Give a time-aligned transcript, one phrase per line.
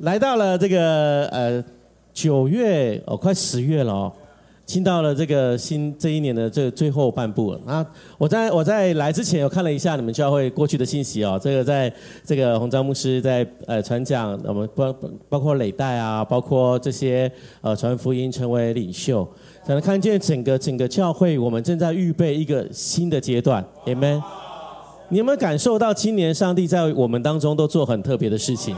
[0.00, 1.62] 来到了这个呃
[2.12, 4.12] 九月哦，快十月了哦，
[4.64, 7.86] 进到了这个新这一年的这最后半部了啊！
[8.16, 11.92] 我在我在来之前，我看了一下你们教会过去的信息哦，这个在
[12.24, 14.94] 这个洪章牧师在呃传讲，我们包
[15.28, 17.30] 包括累代啊，包括这些
[17.60, 19.28] 呃传福音成为领袖，
[19.62, 24.22] 才能看见整个整个教会，我们正在预备一个新的阶段，Amen。
[25.10, 28.74] 你有没有感受到今年上帝在我们当中都做很特别的事情？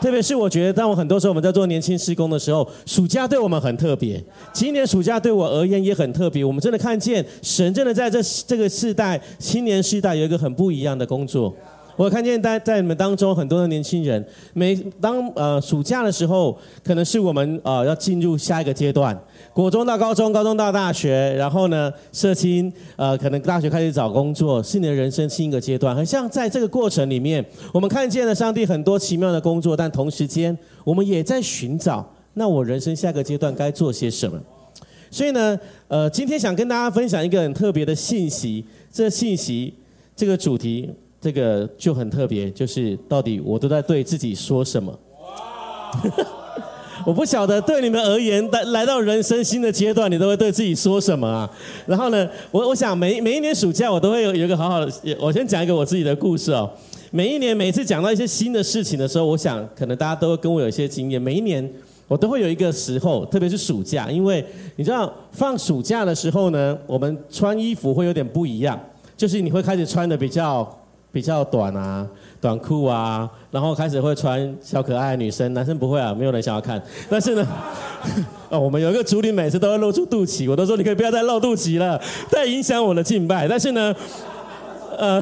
[0.00, 4.22] 特别是我觉得，当我很多时候我们在做年轻施工的时候，暑假对我们很特别。
[4.52, 6.44] 今年暑假对我而言也很特别。
[6.44, 11.54] 我们真的看见神真的在这这个世代青年世代有一个很不一样的工作。
[11.96, 19.18] 我看见在在你们当中很多的年轻人，每当呃暑假的时候，可能是我们呃要进入下一个阶段，
[19.54, 25.96] 国中到高中，高中到大学，然后呢，社青呃可能大学开始找工作，是你的人生新一个阶段。
[25.96, 34.38] 很像在这个过程里面，我们看见了上帝很多奇妙的工作，但同时间我们也在寻找，那我人生下个阶段该做些什么？
[35.10, 35.58] 所以呢，
[35.88, 39.72] 呃，今天想跟大家分享一个很特别的信息，这信息
[40.14, 40.90] 这个主题。
[41.26, 44.96] 这个就很特别，就是到底我都在对自己说什么？
[47.04, 51.50] 我不晓得对你们而言，来来到人生新的阶段，你都会对自己说什么啊？
[51.84, 56.70] 然后呢，我我想每每一年暑假，我都会有有一个好好的，我先讲一个我自己的故事哦。
[57.10, 61.20] 每一年每次讲到一些新的事情的时候，我想可能大家都会跟我有一些经验。
[61.20, 61.68] 每一年
[62.06, 64.44] 我都会有一个时候，特别是暑假，因为
[64.76, 68.78] 你知道放暑假的时候呢，我们穿衣服会有点不一样，
[69.16, 70.72] 就是你会开始穿的比较。
[71.16, 72.06] 比较短啊，
[72.42, 76.78] 短裤啊，然后开始会穿小可爱女生，男生不会啊，没有人想要看。
[77.08, 77.48] 但是呢，
[78.50, 81.98] 哦，我们有一个主理每次都会露出肚脐，我都说你可以不要再露肚脐了，
[82.30, 83.48] 太影响我的敬拜。
[83.48, 83.96] 但是呢，
[84.98, 85.18] 呃，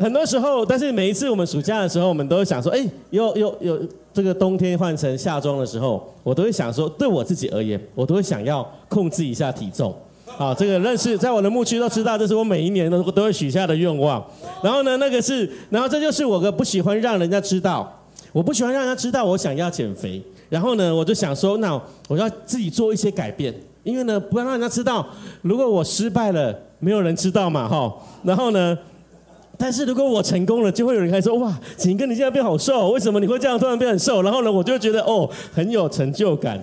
[0.00, 3.80] 很多时候，但是每一次我们暑假的时候，我们都会想说，哎，有有有
[4.12, 9.94] 这个冬天换成夏装的时候，我都会想说，对我自己而言，我都会想要控制一下体重。
[10.36, 14.24] 好，这个认识在我的牧区都知道，这是我每一年都都会许下的愿望。
[14.62, 20.20] 然后呢，那个是，然后这就是我个不喜欢让人家知道，我不喜欢让人家知道我想要减肥。
[20.48, 25.06] 然后呢，我就想说，那我要自己做一些改变，因为呢，不要让人家知道，
[25.42, 27.92] 如果我失败了，没有人知道嘛，哈。
[28.24, 28.76] 然后呢，
[29.56, 34.20] 但是如果我成功了，就会有人开始说，哇，景哥你现在变好瘦，为什么你会这样突然变很瘦？
[34.22, 36.60] 然后呢，我就觉得哦，很有成就感，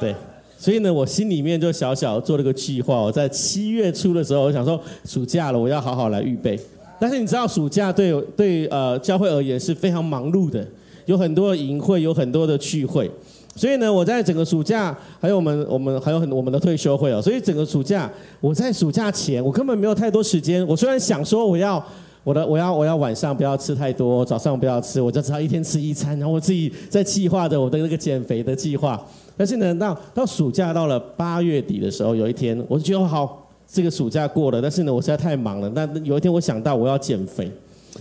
[0.00, 0.12] 对。
[0.58, 3.00] 所以呢，我心里面就小小做了个计划。
[3.00, 6.58] 我在七月初的时候，我想说暑假了，我要好好来预备。
[6.98, 10.66] 但是你知道，暑假对对呃教会而言是非常忙碌的，
[11.04, 13.10] 有很多的营会，有很多的聚会。
[13.54, 17.20] 所以呢，我在整个暑假，还有我们我们还有很我们的退休会哦。
[17.20, 20.66] 所以整个暑假，我在暑假前，我根本没有太多时间。
[20.66, 21.82] 我虽然想说我要
[22.24, 29.06] 我的我要我要晚上不要吃太多，早上不要吃，我就只要一天吃一餐，然后我自己在计划着我的那个减肥的计划。
[29.36, 34.62] 但是呢，到到暑假到了八月底的时候，有一天我就觉得好，这个暑假过了。
[34.62, 35.68] 但是呢，我实在太忙了。
[35.74, 37.50] 那有一天我想到我要减肥，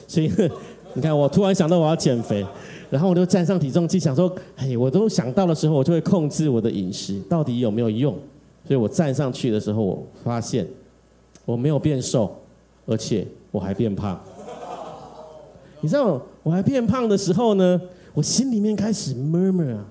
[0.08, 0.32] 所以
[0.94, 2.46] 你看我突然想到我要减肥，
[2.90, 8.14] 然后我就站上体重机，想说，哎，我都想到的时候，我就会控制我的饮食，到底有没有用？
[8.66, 10.66] 所以我站上去的时候，我发现
[11.44, 12.34] 我没有变瘦，
[12.86, 14.18] 而且我还变胖。
[15.82, 17.80] 你知道我还变胖的时候呢，
[18.14, 19.86] 我心里面开始 murmur 啊。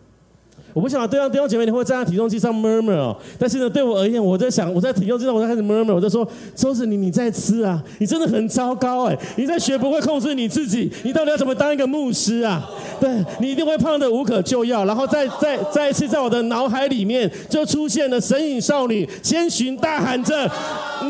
[0.75, 12.69] 我不想对让弟兄姐妹你会站在体重机上 murmur 哦，但是呢，对我而言，我在想，我在体重机上，我在开始 murmur，我在说，周子你你在吃啊，你真的很糟糕哎，你在学不会控制你自己，你到底要怎么当一个牧师啊？
[12.99, 13.09] 对
[13.39, 20.51] 你一定会胖的无可救药，然后再再再一次在我的脑海里面就出现了神隐少女千寻大喊着，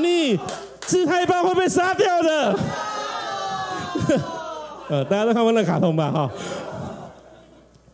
[0.03, 0.39] 你
[0.83, 2.59] 自太棒会被杀掉的。
[4.91, 6.31] 呃，大家都看过那卡通吧哈，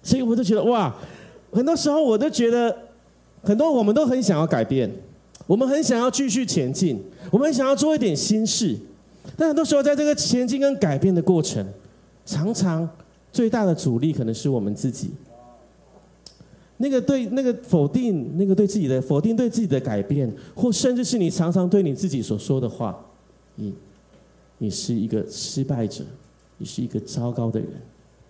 [0.02, 0.92] 所以我就觉得哇。
[1.52, 2.76] 很多时候，我都觉得，
[3.42, 4.90] 很多我们都很想要改变，
[5.46, 8.76] 我们很想要继续前进，我们想要做一点新事，
[9.36, 11.66] 但很多时候，在这个前进跟改变的过程，
[12.24, 12.88] 常常
[13.32, 15.10] 最大的阻力可能是我们自己。
[16.76, 22.98] 那个对那个否定，那个对自己的否定，对自己的改变，或甚至是你常常对你自己所说的话，
[23.56, 23.74] 你，
[24.56, 26.04] 你是一个失败者，
[26.56, 27.68] 你是一个糟糕的人，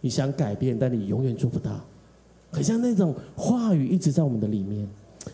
[0.00, 1.80] 你想改变，但你永远做不到。
[2.50, 4.86] 很像那种话语一直在我们的里面，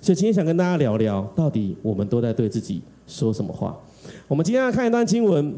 [0.02, 3.76] 所以今天想跟大家聊聊，到底我们都在对自己说什么话。
[4.28, 5.54] 我们今天要看一段经文，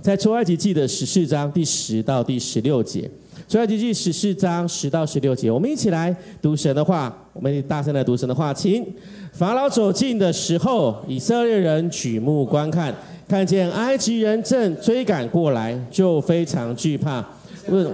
[0.00, 3.10] 在出埃及记的十四章第十到第十六节。
[3.48, 7.14] 出埃及记十四章十到十六节，我们一起来读神的话。
[7.32, 8.86] 我们大声来读神的话，请
[9.32, 12.94] 法老走近的时候，以色列人举目观看，
[13.26, 17.26] 看见埃及人正追赶过来，就非常惧怕，
[17.68, 17.90] 问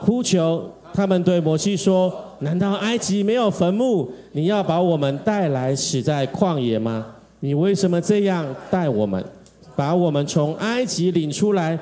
[0.00, 0.68] 呼求。
[0.94, 4.10] 他们对摩西说：“难道埃及没有坟墓？
[4.32, 7.06] 你要把我们带来死在旷野吗？
[7.40, 9.22] 你为什么这样待我们？
[9.76, 11.76] 把我们从埃及领出来？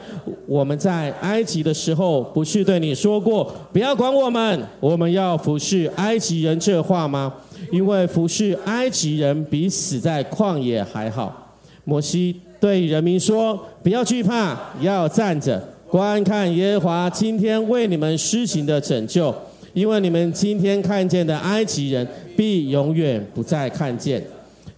[0.46, 7.32] 我们在埃及的时候，不是对你说过不要管我们，我们要服侍埃及人这话吗？
[7.70, 11.54] 因为服侍埃及人比死在旷野还好。”
[11.84, 19.34] 摩西对人民说：“不要惧怕，要站着。”观看耶和华今天为你们施行的拯救，
[19.72, 24.22] 因为你们今天看见的埃及人，必永远不再看见。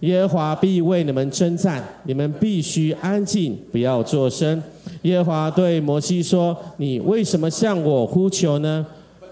[0.01, 4.61] 耶和华必为你们征战，你们必须安静，不要作声。
[5.01, 8.85] 耶和华对摩西说：“你为什么向我呼求呢？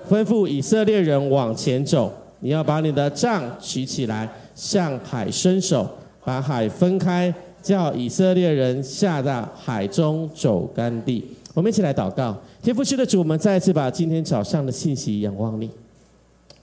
[0.10, 2.12] 吩咐以色列人往前走。
[2.40, 5.90] 你要把你的杖举起来，向海伸手，
[6.26, 11.24] 把海分开，叫以色列人下到海中走干地。”
[11.54, 15.70] 我们一起来祷告，天父，是的主，我们再一次把今天早上的信息仰望你。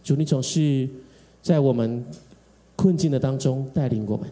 [0.03, 0.89] 主，你总是
[1.43, 2.03] 在我们
[2.75, 4.27] 困境的当中带领我们。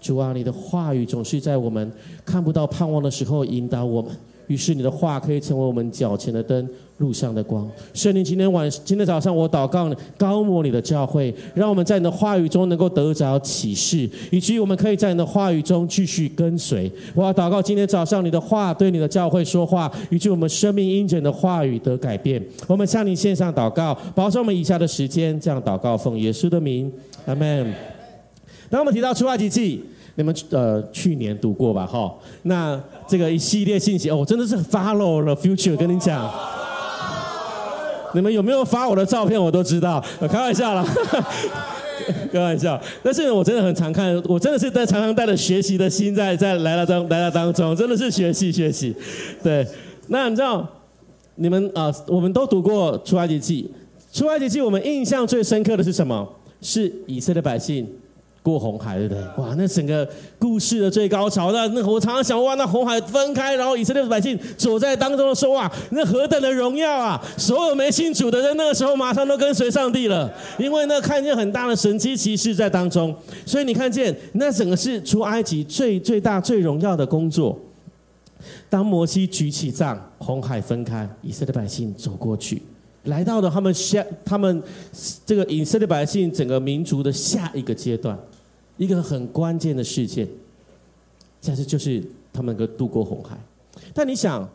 [0.00, 1.88] 主啊，你的话语总是在我们
[2.24, 4.10] 看不到盼望的时候引导我们。
[4.48, 7.68] 于是你的话可以成为我们脚前的灯，路上的光。
[7.94, 16.90] 圣灵，今天晚今天早上我祷告，高摩你的教会，让我们在你的话语中能够得着启示，以及我们可以在你的话语中继续跟随。
[17.14, 22.42] 我要祷告，今天早上你的话对你的教会说话，以及我们生命因着的话语得改变。
[22.66, 26.92] 我们向你线上祷告，保守我们以下的时间，这样祷告奉耶稣的名，
[27.26, 27.74] 阿门。
[28.70, 29.82] 当我们提到出埃及记。
[30.14, 31.86] 你们呃去年读过吧？
[31.86, 32.78] 哈，那
[33.08, 36.30] 这个一系列信息哦，我真的是 follow the future，跟你讲。
[38.14, 39.42] 你们有没有发我的照片？
[39.42, 40.84] 我都知道，开玩笑啦，
[42.32, 42.80] 开玩笑。
[43.02, 48.94] 但是我真的很常看，我真的是在常常带着学习的心在在来了当来了当中，真的是学习学习。
[49.42, 49.66] 对，
[50.08, 50.66] 那你知道
[51.36, 53.70] 你们啊，我们都读过出埃及记，
[54.12, 56.28] 出埃及记我们印象最深刻的是什么？
[56.60, 57.88] 是以色列百姓。
[58.42, 59.22] 过红海，对不对？
[59.36, 60.08] 哇，那整个
[60.38, 67.22] 故事的最高潮，那那我常常想，哇，那红海分开，然后以色列百姓走在当中的时候，哇，那何等的荣耀啊！
[67.36, 73.14] 所有没信主的人，那个时候马上都跟随上帝了，因为那看见很大的神机骑士在当中，
[73.46, 77.56] 所以你看见那整个是出埃及最最大最荣耀的工作。
[78.68, 82.60] 当摩西举起杖，红海分开，以色列百姓走过去。
[83.04, 84.62] 来到了他们下，他们
[85.24, 88.18] 这个以色列百姓整个民族的下一个阶段，
[88.76, 90.28] 一个很关键的事件，
[91.44, 92.02] 但是就是
[92.32, 93.38] 他们能够渡过红海。
[93.94, 94.48] 但你想，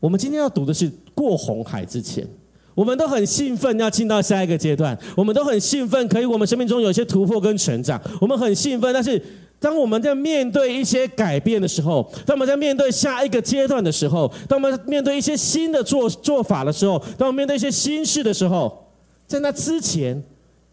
[0.00, 2.26] 我们今天要读的是过红海之前，
[2.74, 9.20] 我们都很兴奋要进到下一个阶段，我们都很兴奋，可以我们生命中有一些突破跟成长，我们很兴奋，但是。
[9.60, 18.86] 当我们在面对一些改变的时候，当我们在面对下一个阶段的时候，当我们面对一些新的做做法的时候，当我们面对一些新事的时候，
[19.26, 20.22] 在那之前，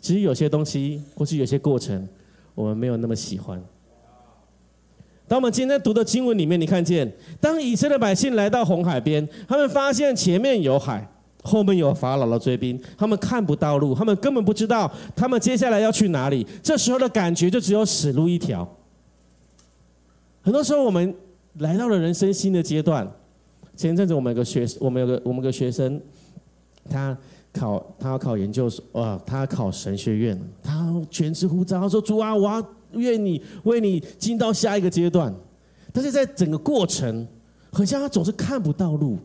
[0.01, 2.05] 其实有些东西或是有些过程，
[2.55, 3.61] 我们没有那么喜欢。
[5.27, 11.07] 当我们今天读的经文里面，你看见，当以色列百姓来到红海边，他们发现前面有海。
[11.43, 16.45] 后面有法老的追兵，他们看不到路，他们根本不知道他们接下来要去哪里。
[16.61, 18.77] 这时候的感觉就只有死路一条。
[20.43, 21.15] 很多时候，我们
[21.57, 23.11] 来到了人生新的阶段。
[23.75, 25.99] 前阵子，我们有个学，我们有个我们个学生，
[26.87, 27.17] 他
[27.53, 35.33] 考他要考研究所，哇，他要考神学院，他全职呼召，他说：“主啊，我要愿你为你进到下一个阶段。”
[35.93, 37.27] 但是在整个过程，
[37.71, 39.17] 好像他总是看不到路。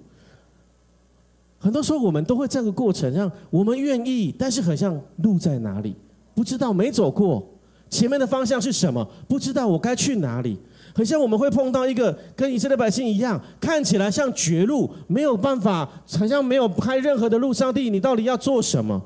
[1.59, 5.95] 很多时候，我们都会这样的过程，让我们愿意，但是很像路在哪里，
[6.35, 7.47] 不知道没走过，
[7.89, 10.59] 前面的方向是什么，不知道我该去哪里。
[10.97, 15.87] 很像我们会碰到一个跟以色列百姓一样，看起来像绝路，没有办法，
[16.19, 17.53] 好像没有开任何的路。
[17.53, 18.99] 上帝，你到底要做什么？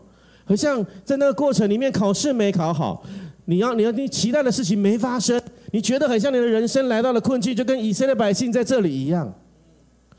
[0.44, 3.04] 很像在那个过程里面，考试没考好，
[3.46, 5.42] 你要你要你期待的事情没发生，
[5.72, 9.34] 你觉得很像你的人生来到了困境，就跟以色列百姓在这里一样。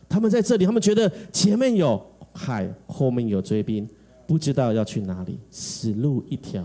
[0.10, 2.06] 他们在这里，他们觉得前面有。
[2.34, 3.86] 海后面有追兵，
[4.26, 6.64] 不知道要去哪里，死路一条。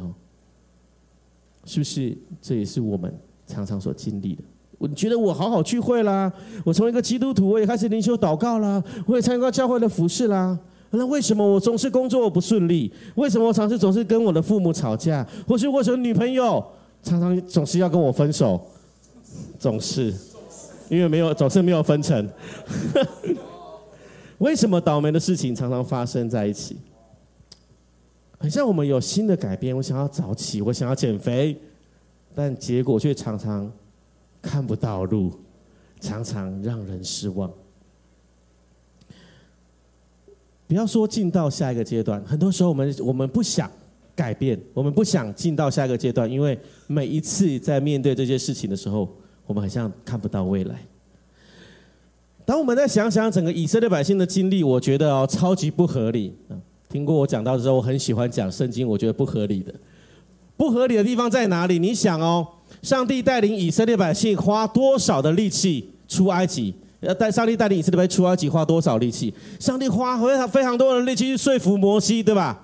[1.64, 2.16] 是不是？
[2.40, 3.12] 这也是我们
[3.48, 4.44] 常常所经历的。
[4.78, 6.32] 我觉得我好好聚会啦，
[6.64, 10.58] 我从一个基督徒，我也开始灵修祷告啦，我也参加教会的服饰啦。
[10.90, 12.92] 那为什么我总是工作不顺利？
[13.16, 15.26] 为什么我常常总是跟我的父母吵架？
[15.46, 16.64] 或是为什么女朋友
[17.02, 18.60] 常常总是要跟我分手？
[19.58, 20.14] 总是
[20.88, 22.28] 因为没有，总是没有分成。
[24.38, 26.76] 为什么倒霉的事情常常发生在一起？
[28.38, 31.58] 很像我们有新的改变，我想要早起，我想要减肥，
[32.34, 33.70] 但结果却常常
[34.46, 35.32] 看不到路，
[36.00, 37.52] 常常让人失望。
[40.68, 43.68] 不要说进到下一个阶段，很多时候我们我们不想
[44.14, 49.08] 改变，我们不想进到下一个阶段，因为每一次在面对这些事情的时候，
[49.46, 50.80] 我们好像看不到未来。
[52.44, 56.32] 当我们再想想整个以色列百姓的经历，我觉得哦，超级不合理。
[56.88, 59.74] 听过我讲到的时候，我很喜欢讲圣经，我觉得不合理的。
[60.56, 61.78] 不合理的地方在哪里？
[61.78, 62.46] 你想哦，
[62.82, 66.74] 上帝带领以色列百姓花多少的力气出埃及？
[67.00, 69.32] 要带上帝带领以色列百姓出埃及花多少力气？
[69.58, 72.62] 上帝花非常非常多的力气去说服摩西，对吧？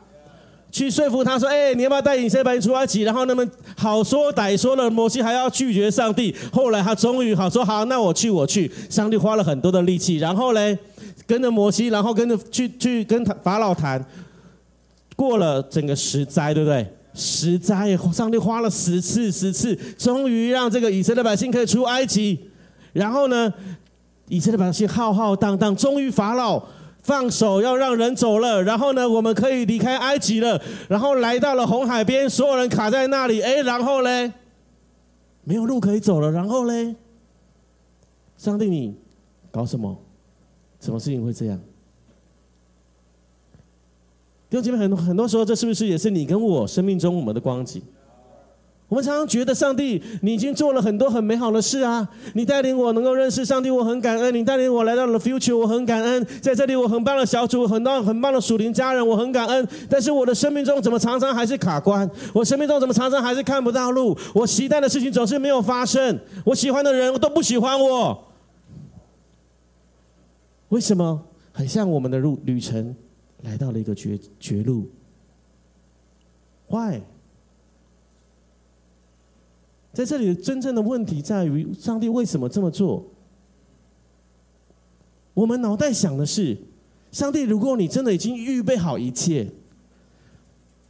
[0.71, 6.35] 去说服他说：“哎，你要不要带以色列百姓出埃及？”然后那么好说歹说了，摩西还要拒绝上帝。
[6.51, 10.79] 后来他终于好说：“好，那我去，我去。”上帝花了很多的力气，然后嘞，
[11.27, 14.03] 跟着摩西，然后跟着去去跟法老谈，
[15.15, 16.87] 过了整个十灾，对不对？
[17.15, 22.39] 十灾，上帝花了十次，十次，终于让这个以色列百姓可以出埃及。
[22.93, 23.53] 然后呢，
[24.29, 26.63] 以色列百姓浩浩荡荡，终于法老。
[27.03, 34.33] 放手要让人走了，然后呢，我们可以离开埃及了，然后来到了红海边，所有人卡在那里，哎，然后嘞，
[35.43, 36.95] 没有路可以走了，然后嘞，
[38.37, 38.95] 上帝你
[39.51, 40.01] 搞什么？
[40.79, 41.61] 什么事情会这样？
[44.53, 47.81] 弟兄姐妹，很多很多时候，这是不是也是你跟我生命中我们的光景？
[48.87, 52.07] 我们常常觉得上帝，你已经做了很多很美好的事啊！
[52.35, 54.35] 你带领我能够认识上帝，我很感恩。
[54.35, 56.23] 你带领我来到了 future，我很感恩。
[56.43, 59.67] 在这里，我很棒的小组，很多很棒的属灵家人，我很感恩。
[59.89, 62.07] 但是我的生命中怎么常常还是卡关？
[62.35, 64.15] 我生命中怎么常常还是看不到路？
[64.35, 66.21] 我期待的事情总是没有发生。
[66.45, 68.23] 我喜欢的人都不喜欢我，
[70.69, 71.23] 为什么？
[71.53, 72.95] 很像我们的路旅程
[73.43, 74.91] 来到了一个绝绝路。
[76.69, 77.03] Why？
[79.93, 83.05] 在这里，真正的问题在于上帝为什么这么做？
[85.35, 86.57] 我们脑袋想的是，
[87.11, 89.49] 上帝，如果你真的已经预备好一切，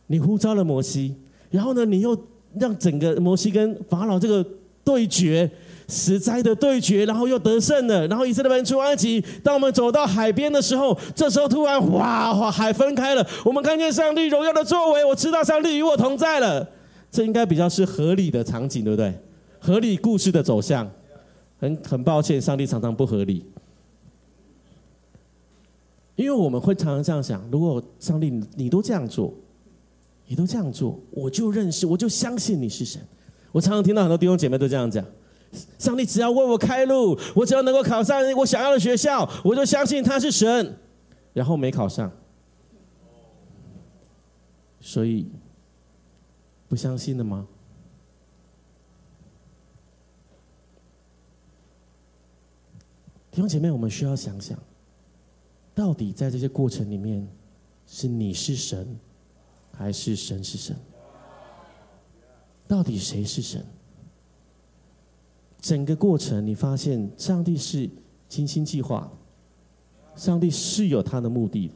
[0.06, 1.16] 你呼召了摩西，
[1.50, 4.47] 然后呢，你又让整个摩西跟法老这个
[4.85, 5.50] 对决，
[5.92, 9.22] 实在的对决，然后又得胜了，然后以色列人出埃及。
[9.44, 16.66] 当我们走到海边的时候，这时候突然哗哗海分开了，我们看见上帝荣耀的作为，我知道上帝与我同在了。
[17.11, 19.14] 这应该比较是合理的场景，对不对？
[19.61, 20.90] 合理故事的走向。
[21.61, 23.46] 很很抱歉，上帝常常不合理，
[26.16, 29.32] 因为我们会常常这样想：如果上帝你都这样做，
[30.26, 33.00] 你都这样做，我就认识，我就相信你是神。
[33.52, 35.04] 我常常听到很多弟兄姐妹都这样讲：
[35.78, 40.78] 上帝只要为我开路，我只要能够考上我想要的学校，我就相信他是神。
[41.32, 42.12] 然后没考上，
[44.80, 45.30] 所以。
[46.68, 47.47] 不相信的吗？
[53.30, 54.59] 弟兄姐妹，我们需要想想，
[55.75, 57.28] 到底在这些过程里面，
[57.87, 58.99] 是你是神，
[59.71, 60.75] 还是神是神？
[62.66, 63.62] 到底谁是神？
[65.62, 67.88] 整个过程，你发现上帝是
[68.28, 69.11] 精心计划，
[70.16, 71.75] 上帝是有他的目的的。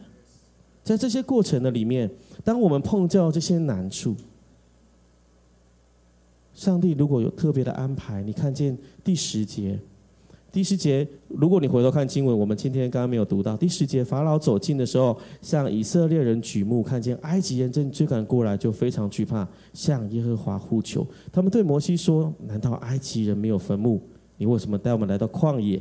[0.82, 2.10] 在这些过程的里面，
[2.44, 4.16] 当我们碰到这些难处。
[6.52, 9.78] 上帝如果有特别的安排，你看见第十节，
[10.56, 21.06] 第十节，如果你回头看经文，我们今天刚刚没有读到第十节，法老走近的时候，向以色列人举目，看见埃及人正追赶过来，就非常惧怕，向耶和华呼求。
[21.30, 24.00] 他们对摩西说：“难道埃及人没有坟墓？
[24.38, 25.78] 你为什么带我们来到旷野？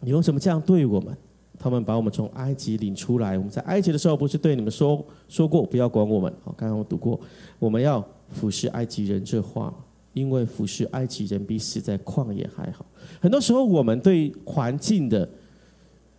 [0.00, 1.16] 你为什么这样对我们？”
[1.56, 6.32] 他们把我们从埃及领出来，我们在埃及的时候，不是对你们说说过不要管我们？
[6.42, 7.20] 好，刚刚我读过，
[7.60, 8.04] 我们要。
[8.32, 9.74] 俯视埃及人这话，
[10.12, 12.84] 因为俯视埃及人比死在旷野还好。
[13.20, 15.28] 很多时候，我们对环境的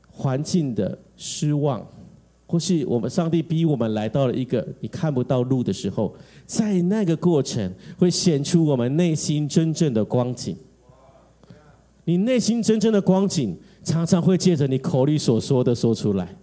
[0.10, 1.86] 环境的失望，
[2.48, 10.56] 或是我们上帝逼我们来到了一个你看不到路的时候，在那个过程会显出我们内心真正的光景。
[12.04, 16.36] 你内心真正的光景，常常会借着你口里所说的说出来。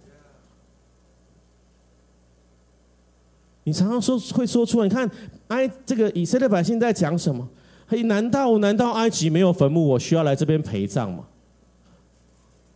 [3.63, 5.09] 你常常说会说出来，你看
[5.49, 7.47] 埃这个以色列百姓在讲什么？
[7.87, 9.87] 嘿，难道难道埃及没有坟墓？
[9.87, 11.23] 我需要来这边陪葬吗？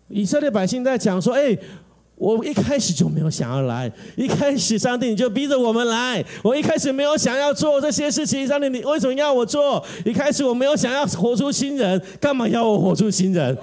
[0.09, 1.57] 以色列百姓在讲说：哎，
[2.15, 9.83] 我一开始就没有想要来，一开始上帝你就逼着我们来，我一开始没有想要做这些事情，上帝你为什么要我做？
[10.05, 13.57] 一开始我没有想要活出新人，干嘛要我活出新人？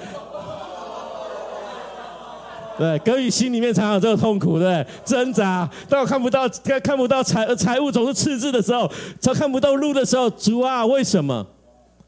[2.80, 5.68] 对，格宇心里面常有这个痛苦，对，挣扎。
[5.87, 11.46] 当我看不到、看看不到财财务总是赤字的时候，他看不到路的时候，主啊，为什么？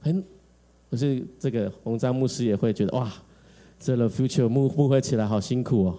[0.01, 0.25] 很，
[0.91, 3.07] 可是这个红章牧师也会觉得，哇，
[3.79, 5.99] 这个 future 牧牧会起来好辛苦哦。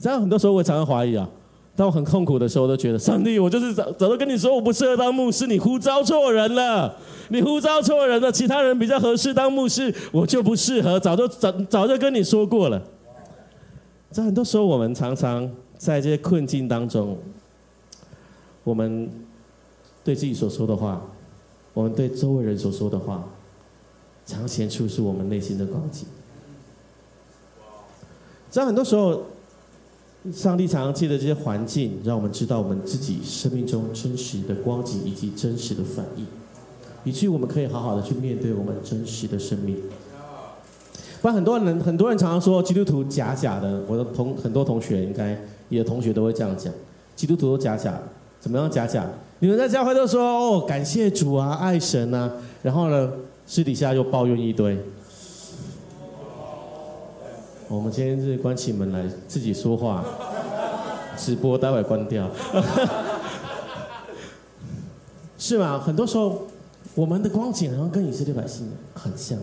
[0.00, 1.28] 这样很多时候我常常怀疑啊，
[1.76, 6.92] 当我很痛苦的时候，我都觉得上帝，我就是早早都跟你说我不适合当牧师，你呼召错人了，
[7.28, 12.82] 你呼召错人了，其他人比较合适当牧师，我就不适合，早就早早就跟你说过了。
[14.16, 15.46] 在很多时候，我们常常
[15.76, 17.18] 在这些困境当中，
[18.64, 19.10] 我们
[20.02, 21.02] 对自己所说的话，
[21.74, 23.28] 我们对周围人所说的话，
[24.24, 26.06] 常显出是我们内心的光景。
[28.48, 29.24] 在很多时候，
[30.32, 36.26] 上帝常常借着这些环境，让我们知道我们自己生命中真实的光景以及真实的反应，
[37.04, 39.76] 以至于我们可以好好的去面对我们真实的生命。
[41.26, 45.36] 不然很多人很多人常常说基督徒假假的，我的同很多同学应该
[45.70, 46.72] 你的同学都会这样讲，
[47.16, 47.98] 基督徒都假假，
[48.38, 49.04] 怎么样假假？
[49.40, 52.30] 你们在教会都说哦感谢主啊，爱神啊，
[52.62, 53.10] 然后呢
[53.44, 54.78] 私底下又抱怨一堆。
[57.66, 60.04] 我们今天是关起门来自己说话，
[61.16, 62.30] 直播待会关掉，
[65.36, 65.76] 是吗？
[65.76, 66.46] 很多时候
[66.94, 69.36] 我们的光景好像跟以色列百姓很像。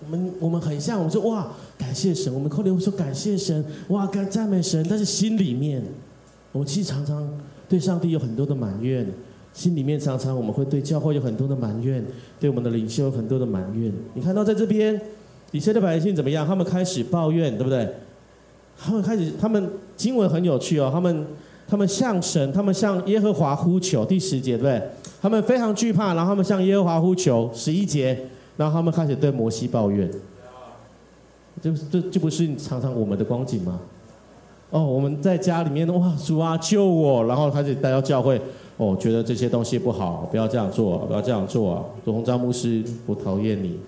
[0.00, 5.82] 我们我们很像，我们说哇，感谢神，我们口里会说感谢神，哇，感赞美神，但是心里面，
[6.52, 7.28] 我们其实常常
[7.68, 9.04] 对上帝有很多的埋怨，
[9.52, 12.04] 心里面常常我们会对教会有很多的埋怨，
[12.38, 13.92] 对我们的领袖有很多的埋怨。
[14.14, 15.00] 你看到在这边，
[15.50, 16.46] 以色列百姓怎么样？
[16.46, 17.88] 他们开始抱怨，对不对？
[18.78, 21.26] 他们开始，他们经文很有趣哦，他们
[21.66, 24.82] 他们向神，他们向耶和华呼求，第十节对不对？
[25.20, 28.16] 他们非常惧怕，然后他们向耶和华呼求，十一节。
[28.58, 30.10] 然后他们开始对摩西抱怨，
[31.62, 33.80] 这这这不是常常我们的光景吗？
[34.70, 37.24] 哦，我们在家里面哇，主啊救我！
[37.24, 38.38] 然后开始带到教会，
[38.76, 41.84] 哦，觉得这些东西不好，不要这样做，不要这样做啊！
[42.04, 43.78] 主红章牧师，我讨厌你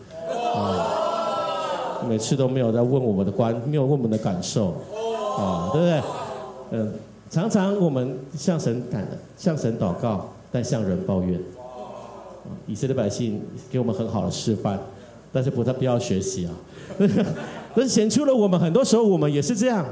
[0.55, 2.07] 啊！
[2.09, 4.69] 每次都没有在问我们的关，没有问我们的感受
[5.37, 6.03] 啊，对不对？
[6.71, 6.93] 嗯，
[7.29, 11.39] 常常我们向神感向神祷告，但向人抱怨。
[12.67, 14.79] 以色列百姓给我们很好的示范，
[15.33, 16.55] 但是不他不要学习啊！
[17.75, 19.87] 但是显出了我们很多时候我们也是这样，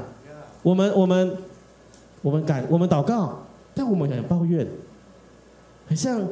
[0.61, 1.37] 我们我们
[2.21, 4.67] 我们感我们祷告，但我们很抱怨，
[5.87, 6.27] 很像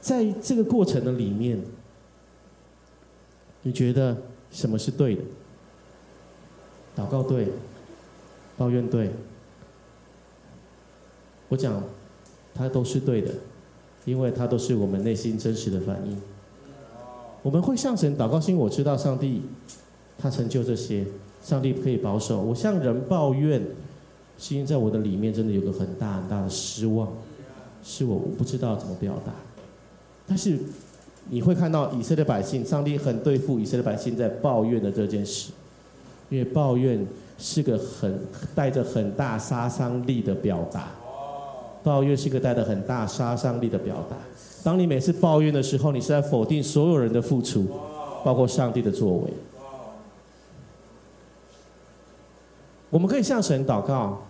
[0.00, 1.60] 在这个过程的里面，
[3.62, 4.16] 你觉得
[4.50, 5.22] 什么是对的？
[6.96, 7.48] 祷告对，
[8.56, 9.10] 抱怨对，
[11.48, 11.82] 我讲，
[12.54, 13.34] 它都是对的。
[14.06, 16.16] 因为它都是我们内心真实的反应。
[17.42, 19.42] 我们会向神祷告，因为我知道上帝
[20.18, 21.04] 他成就这些，
[21.42, 22.40] 上帝可以保守。
[22.40, 23.62] 我向人抱怨，
[24.38, 27.08] 是因为在我的里面真的有个很大很大的失望，
[27.84, 29.32] 是我不知道怎么表达。
[30.26, 30.58] 但是
[31.28, 35.52] 你会看到以色列百姓，上帝很对付以色列百姓在抱怨的这件事，
[36.30, 37.06] 因为抱怨
[37.38, 38.18] 是个很
[38.54, 40.90] 带着很大杀伤力的表达。
[41.86, 44.16] 抱怨是一个带着很大杀伤力的表达。
[44.64, 47.64] 当你每次抱怨的时候，你是在否定所有人的付出，
[48.24, 49.32] 包括上帝的作为。
[52.90, 54.20] 我们可以向神祷告，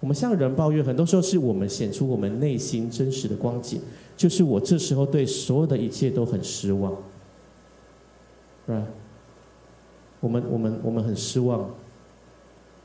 [0.00, 3.80] 我们向人抱怨，很多时候是我们显出我们内心真实的光景，
[4.16, 6.92] 就是我这时候对所有的一切都很失望，
[8.66, 8.82] 是吧？
[10.18, 11.70] 我们我们我们很失望。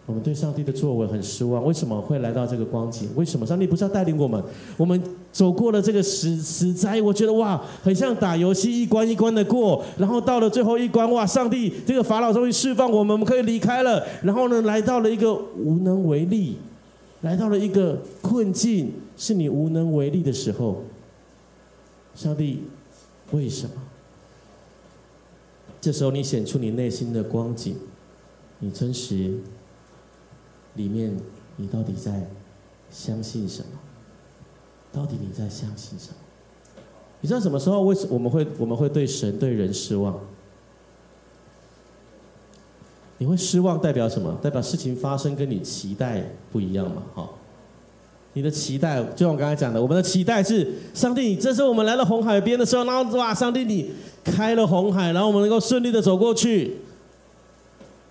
[0.10, 3.08] 我们对上帝的作为很失望，为什么会来到这个光景？
[3.16, 4.44] 为什么上帝不是要带领我们？
[4.76, 5.00] 我们
[5.32, 14.04] 走过了这个死死灾，我觉得哇，很像打游戏，一关一关的过，然后到了最后一关，哇，上帝这个法老终于释放我们，我们可以离开了。
[14.24, 16.58] 然后呢，来到了一个无能为力，
[17.22, 20.82] 来到了一个困境，是你无能为力的时候。
[22.16, 22.64] 上帝，
[23.30, 23.74] 为什么？
[25.80, 27.76] 这时候你显出你内心的光景，
[28.58, 29.36] 你真实。
[30.80, 31.14] 里面，
[31.58, 32.26] 你到底在
[32.90, 33.68] 相信什么？
[34.94, 36.16] 到底你在相信什么？
[37.20, 40.18] 你知道什么时候为什我们会我们会对神对人失望？
[43.18, 44.40] 你会失望代表什么？
[44.42, 47.04] 代表事情发生跟你期待不一样嘛？
[47.14, 47.30] 哈，
[48.32, 53.92] 你的期待就像我刚才讲的，我们的期待是上帝，这是我们来到红海边的时候，然后哇，上帝你
[54.24, 56.78] 开了红海，然后我们能够顺利的走过去。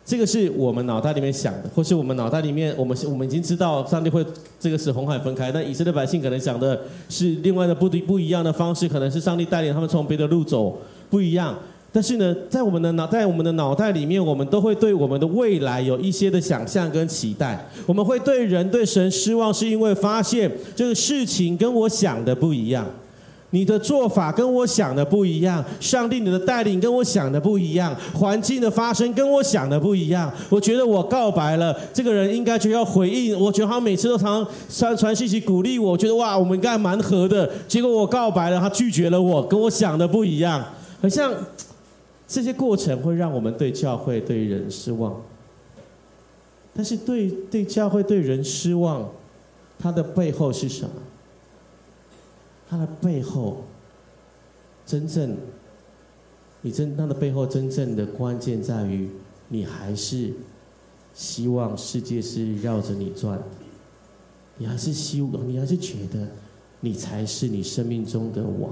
[0.08, 4.24] 这个是我们脑袋里面想的，或是我们脑袋里面，我们我们已经知道上帝会
[4.58, 11.54] 这个是红海分开，但以色列百姓可能想的是另外的不不一样的方式，可能是上帝带领他们从别的路走不一样。
[11.92, 17.62] 但是呢，在我们的脑在我们的脑袋里面，我们都会对我们的未来有一些的想象跟期待。
[17.84, 22.86] 我们会对人对神失望，是因为发现这个事情跟我想的不一样。
[23.50, 30.30] 你的做法跟我想的不一样，上帝你的带领跟我想的不一样，环境的发生跟我想的不一样。
[30.50, 33.38] 我觉得我告白了，这个人应该就要回应。
[33.38, 37.50] 我觉得他每次都常常传传信息鼓励我，觉得哇，我们应该蛮合的。
[37.66, 40.62] 结果我告白了，他拒绝了我，跟我想的不一样。
[41.00, 41.32] 很像
[42.26, 45.14] 这些过程会让我们对教会、对人失望。
[46.76, 49.08] 但是对对教会、对人失望，
[49.78, 50.90] 它的背后是什么？
[52.68, 53.64] 它的背后，
[54.84, 55.36] 真正，
[56.60, 59.08] 你真它的背后真正的关键在于，
[59.48, 60.32] 你还是
[61.14, 63.42] 希望世界是绕着你转，
[64.58, 66.28] 你还是希望，你还是觉得，
[66.80, 68.70] 你才是你生命中的王，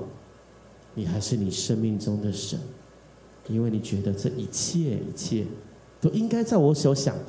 [0.95, 2.61] 你还是你生命中的神，
[3.49, 5.47] 因为你觉得这一切一切，
[6.03, 7.25] 都应该在我所想的。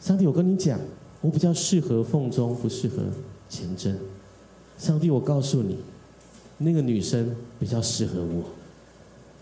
[0.00, 0.80] 上帝，我跟你讲，
[1.20, 3.04] 我比较适合凤中，不适合
[3.48, 3.96] 前真。
[4.80, 5.76] 上帝，我告诉你，
[6.56, 8.42] 那个女生比较适合我，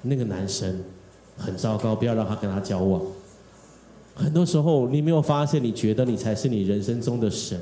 [0.02, 0.80] 那个男生
[1.36, 3.00] 很糟糕，不要让他跟他交往。
[4.16, 7.60] 很多时候，你没有发现，你觉得你才是你人生中的神。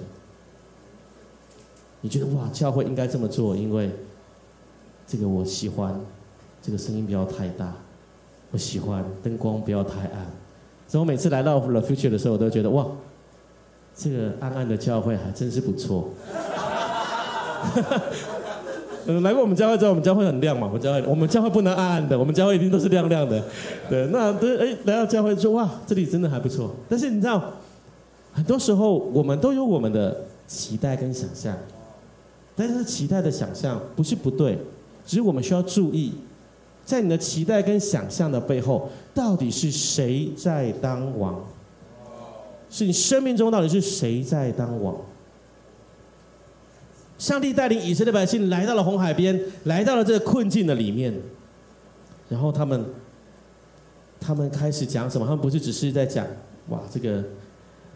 [2.00, 3.90] 你觉得哇，教会应该这么做，因为
[5.06, 6.00] 这个我喜欢，
[6.62, 7.76] 这个声音不要太大，
[8.52, 10.26] 我喜欢灯光不要太暗。
[10.88, 12.86] 所以我每次来到 The Future 的时候，我都觉得哇，
[13.94, 16.08] 这个暗暗的教会还真是不错。
[19.06, 20.66] 嗯， 来过我们教会之后，我们教会很亮嘛。
[20.66, 23.42] 我们教会，我们教会不能暗暗的，我们教会一定都是亮亮的。
[23.88, 26.74] 对，那对，哎，来到教会说哇，这里真的还不错。
[26.88, 27.52] 但是你知道，
[28.32, 31.56] 很多时候我们都有我们的期待跟想象，
[32.54, 34.58] 但是期待的想象不是不对，
[35.06, 36.12] 只是我们需要注意，
[36.84, 41.40] 在你的期待跟想象的背后，到底是谁在当王？
[42.68, 44.96] 是你生命中到底是谁在当王？
[47.18, 51.14] 上帝带领以色列百姓来到了红海边，来到了这个困境的里面，
[52.28, 52.84] 然后他们，
[54.20, 55.26] 他们开始讲什么？
[55.26, 56.26] 他们不是只是在讲，
[56.68, 57.24] 哇，这个，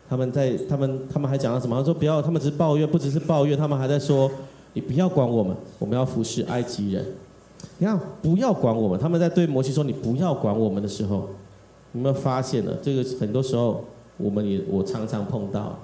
[0.08, 1.76] 他们在，他们，他们还讲了什么？
[1.76, 4.30] 他说不要，他们只是抱怨，不只是抱怨，他们还在说，
[4.72, 7.04] 你不要管我们，我们要服侍埃及人。
[7.76, 11.28] 你看，不要管我们，他们在对摩西说你不要管我们的时候，
[11.92, 12.74] 有没有发现了？
[12.82, 13.84] 这个很多时候
[14.16, 15.78] 我们也我常常碰到，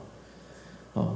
[0.95, 1.13] 啊。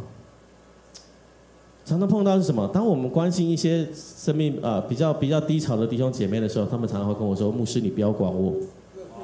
[1.90, 2.70] 常常碰到是什么？
[2.72, 8.54] 当我们关心一些生命呃比较比较低潮的弟兄姐妹的时候，他们常常会跟我说：“牧师，你不要管我，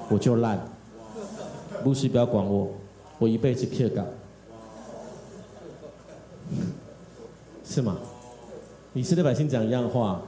[0.08, 0.58] 我就烂。
[1.84, 2.68] 牧师不要管我，
[3.20, 4.04] 我一辈子撇岗，
[7.64, 7.98] 是吗？”
[8.94, 10.20] 以色列百姓讲一样话：“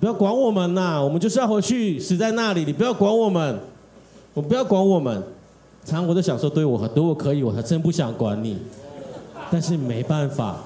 [0.00, 2.64] 不要管我们呐，我们就是要回去死在那里。
[2.64, 3.60] 你不要管我们，
[4.34, 5.22] 我不要管我们。”
[5.86, 8.58] 常我都想说：“对我如果可以，我还真不想管你，
[9.52, 10.64] 但是没办法。”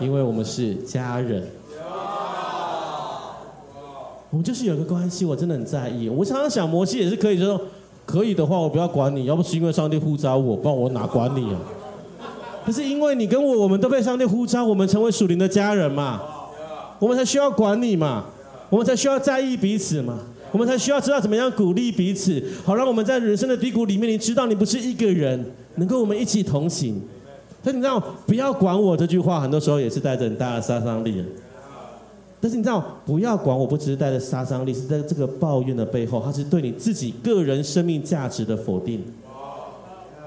[0.00, 1.42] 因为我们是家人，
[4.30, 6.08] 我们就是有个关系，我真的很在意。
[6.08, 7.60] 我常常想，摩西也是可以说，
[8.06, 11.58] 可以的话，我不要管你，要不是因为上帝呼召我，不然我哪管你啊？
[12.64, 16.20] 可是因为你跟我，我们都被上帝呼召，我们成为属灵的家人嘛，
[16.98, 18.26] 我们才需要管你嘛，
[18.70, 20.18] 我们才需要在意彼此嘛，
[20.52, 25.44] 我们才需要知道怎么样鼓励彼此，好让我们在人生的低谷里面，你知道你不是一个人，
[25.76, 27.02] 能够我们一起同行。
[27.62, 31.24] 所以你知道，不要管我这句话，很多时候也是带着很大的杀伤力。
[32.40, 39.04] 但是你知道，不要管我，不只是带着杀伤力，是在这个抱怨的背后，它是对你自己个人生命价值的否定。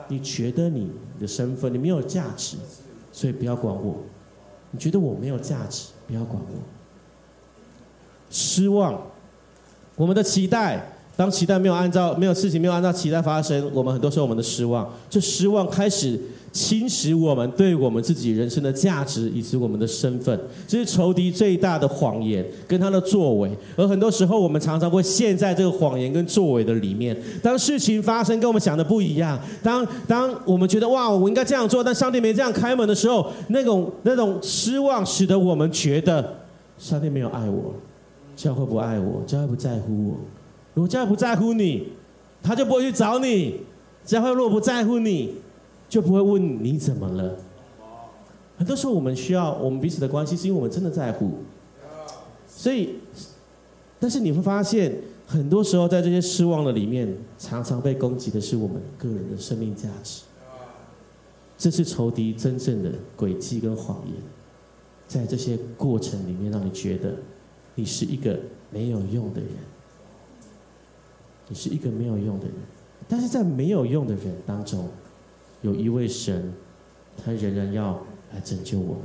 [0.10, 0.90] 你觉得你
[1.22, 2.58] 的身份你没有价值，
[3.14, 3.96] 所以不要管我。
[4.72, 6.60] 你觉得我没有价值，不要管我。
[8.30, 9.02] 失望，
[9.96, 16.20] 我们的期待，当期待没有按照没有事情没有按照期待发生，我们很多时候我们的失望，这失望开始。
[16.52, 20.38] 侵蚀我们对我们自己人生的价值以及我们的身份，
[20.68, 23.50] 这是仇敌最大的谎言跟他的作为。
[23.78, 27.16] 而很多时候，我们常常会陷在这个谎言跟作为的里面。
[27.42, 36.36] 当事情发生跟我们想的不一样，当当我们觉得哇，我应该这样做，但上帝没这样开门的时候，那种那种失望，使得我们觉得
[36.78, 37.74] 上帝没有爱我，
[38.36, 40.16] 教会不爱我，教会不在乎我。
[40.74, 41.88] 如果教会不在乎你，
[42.44, 43.56] 他就不会去找你。
[44.04, 45.36] 教会若不在乎你。
[45.92, 47.38] 就不会问你怎么了。
[48.58, 51.32] 很多时候，我们需要我们彼此的关系，是因为我们真的在乎。
[52.48, 52.96] 所以，
[54.00, 54.96] 但是你会发现，
[55.28, 60.22] 很多时候在这些失望的里面，常常被攻击的是我们个人的生命价值。
[61.58, 64.16] 这是仇敌真正的诡计跟谎言，
[65.10, 67.16] 在这些过程里面，让你觉得
[67.76, 69.50] 你是一个没有用的人，
[71.50, 72.56] 你是一个没有用的人。
[73.10, 74.88] 但是在没有用的人当中，
[75.62, 76.54] 有一位神，
[77.24, 78.02] 他仍然要
[78.34, 79.02] 来拯救我们。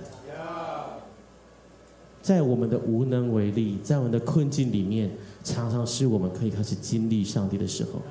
[2.22, 5.10] 在我们的无能为力，在我们的困境里面，
[5.44, 8.02] 常常是我们可以开始经历上帝的时候。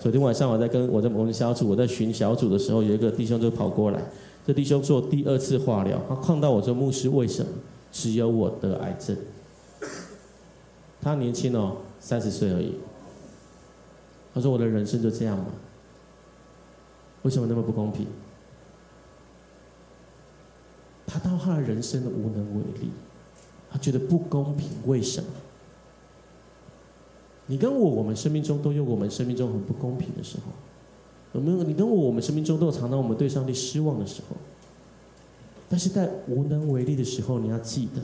[0.00, 4.02] 昨天晚上我在跟我在我们小组，我在巡小组的时候，有一个弟兄就跑过来，
[4.44, 7.52] 这弟兄做第二次化疗，他看到我说牧师，为什么
[7.92, 9.16] 只有我得癌症？
[11.00, 12.74] 他年轻哦，三十岁而已。
[14.34, 15.46] 他说我的人生就这样吗？
[17.22, 18.06] 为什么那么不公平？
[21.06, 22.90] 他到他的人生的无能为力，
[23.70, 25.28] 他觉得不公平，为什么？
[27.46, 30.44] 你跟我，我们生命中都有我们生命中很不公平的时候。
[31.34, 31.62] 有没有？
[31.62, 34.36] 你跟我，我们生命中都有常常我们对上帝失望的时候。
[35.68, 38.02] 但是在无能为力的时候，你要记得，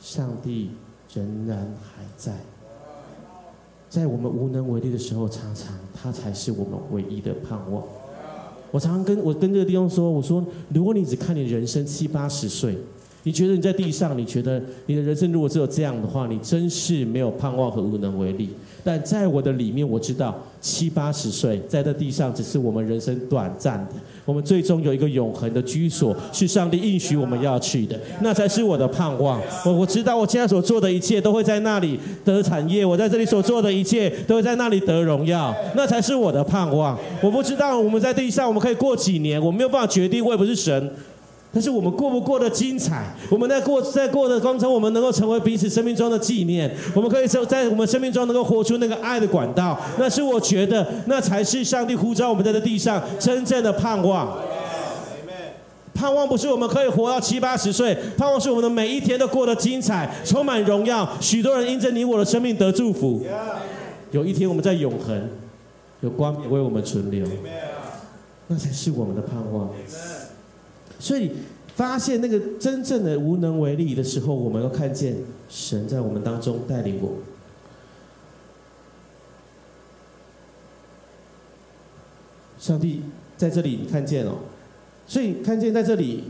[0.00, 0.70] 上帝
[1.12, 2.36] 仍然还在。
[3.88, 7.82] 在我们无能为力的时候，常常他才是我们唯一的盼望。
[8.70, 12.76] 我常常跟我跟这个弟兄说，我说，如果你只看你人生七八十岁。
[13.22, 14.16] 你觉得你在地上？
[14.16, 18.50] 你觉得你的人生如果只有这样的话，你真是没有盼望和无能为力。
[18.86, 23.94] 但在我的里面，我知道七八十岁在这地上只是我们人生短暂的，
[24.24, 29.42] 我们最终有一个永恒的居所，是上帝应许我们要去的，那才是我的盼望。
[29.64, 36.96] 我我知道我现在所做的一切都会在那里得产业，我在这里所做的一切都会在那里得荣耀，那才是我的盼望。
[37.20, 40.88] 我不知道我们在地上我们可以过几年，我没有办法决定，我也不是神。
[41.56, 43.06] 但是我们过不过得精彩？
[43.30, 46.70] 我们在过在过的过程，我们能够成为彼此生命中的纪念。
[46.94, 49.80] 我们可以在在我们生命中能够活出那个爱的管道。
[49.98, 54.36] 那是我觉得，那才是上帝呼召我们在这地上真正的盼望。
[55.94, 61.08] 盼望不是我们可以活到七八十岁，盼望是我们的每一天都过得精彩，充满荣耀。
[61.22, 63.24] 许多人因着你我的生命得祝福。
[64.10, 65.26] 有一天我们在永恒，
[66.02, 67.26] 有光为我们存留。
[68.48, 69.70] 那才是我们的盼望。
[70.98, 71.30] 所以，
[71.74, 75.14] 发现那个真正的无能为力的时候，我们要看见
[75.46, 77.12] 神在我们当中带领我。
[82.58, 83.02] 上帝
[83.36, 84.36] 在这里看见哦，
[85.06, 86.24] 所以看见在这里，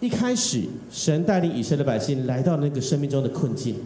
[0.00, 3.76] 一开始神带领以色列百姓来到那个生命中的困境。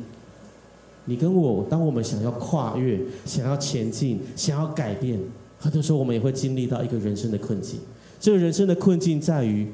[1.06, 5.18] 你跟我，当我们想要跨越、想要前进、想要改变，
[5.58, 7.80] 很多时候我们也会经历到一个人生的困境。
[8.20, 9.66] 这个人生的困境在于。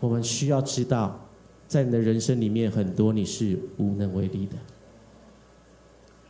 [0.00, 1.28] 我们需要知道，
[1.66, 4.56] 在你的人生里面，很多你是无能为力的。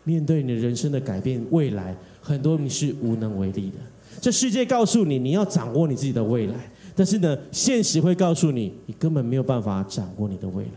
[0.05, 3.77] 面对你人生的改变，未来很多你是无能为力的。
[4.21, 6.55] 这世界告诉你，你要掌握你自己的未来，
[6.97, 10.71] 但是呢，现实会告诉你，你根本没有办法掌握你的未来。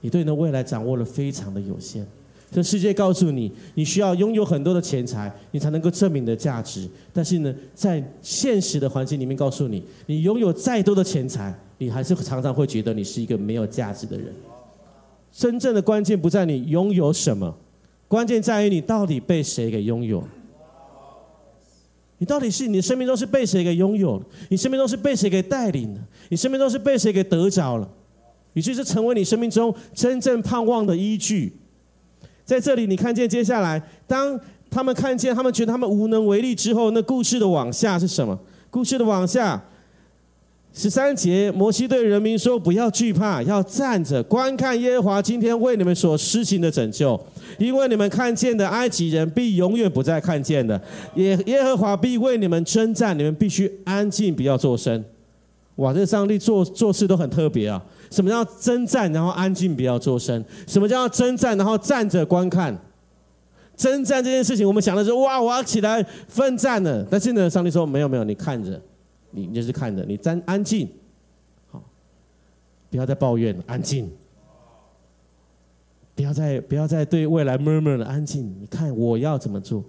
[0.00, 2.04] 你对你的未来掌握了非常的有限。
[2.50, 6.86] 这世界告诉你，你需要拥有很多的钱财，你才能够证明你的价值。
[7.12, 11.56] 但是呢，在现实的环境里面，告诉你，你拥有再多的钱财。
[11.82, 14.32] 你还是常常会觉得你是一个没有价值的人。
[15.32, 17.52] 真正的关键不在你拥有什么，
[18.06, 20.22] 关键在于你到底被谁给拥有。
[22.18, 24.22] 你到底是你的生命中是被谁给拥有？
[24.48, 26.00] 你生命中是被谁给带领的？
[26.28, 27.90] 你生命中是被谁给得着了？
[28.52, 31.52] 以至是成为你生命中真正盼望的依据。
[32.44, 34.38] 在这里，你看见接下来，当
[34.70, 38.38] 他们看见他们觉得他们无能为力之后，那故事的往下是什么？
[38.70, 39.60] 故事的往下。
[40.74, 47.20] 十三节，摩西对人民说：“不要惧怕，要站着观看耶和华今天为你们所施行的拯救。
[47.58, 50.80] 因为你们看见的埃及人，必永远不再看见的。
[51.16, 55.04] 耶耶和华必为你们征战，你们必须安静，不要作声。”
[55.76, 57.82] 哇，这上帝做做事都很特别啊！
[58.10, 60.42] 什么叫征战，然后安静，不要作声？
[60.66, 62.74] 什么叫征战，然后站着观看？
[63.76, 67.06] 征战这件事情，我们想的是哇，我要起来奋战了。
[67.10, 68.80] 但是呢，上帝说：“没有，没有，你看着。”
[69.32, 70.88] 你就是看着，你站安静，
[71.70, 71.82] 好，
[72.88, 74.10] 不要再抱怨，安静，
[76.14, 78.54] 不要再不要再对未来 murmur 了，安静。
[78.60, 79.84] 你看我要怎么做？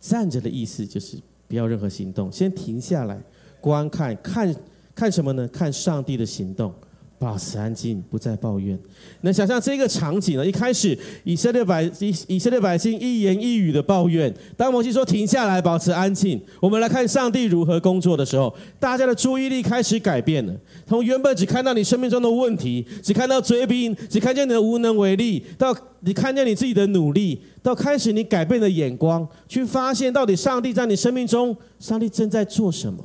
[0.00, 3.20] 站着的意思就是不要任何行动，先停下来
[3.60, 4.54] 观看，看
[4.94, 5.48] 看什么呢？
[5.48, 6.74] 看上帝的行动。
[7.20, 8.76] 保持安静，不再抱怨。
[9.20, 10.46] 能想象这个场景呢？
[10.46, 14.34] 一开始，以色列百以以色列百姓一言一语的抱怨。
[14.56, 20.54] 当摩西说停下来，保持安静，我们来看上帝如何工作的时候，大家的注意力开始改变了。
[20.86, 33.04] 从原本只看到你生命中的问题，只看到追兵，只看见你的无能为力，到你看见你自己的努力，到开始你改变的眼光，去发现到底上帝在你生命中，上帝正在做什么。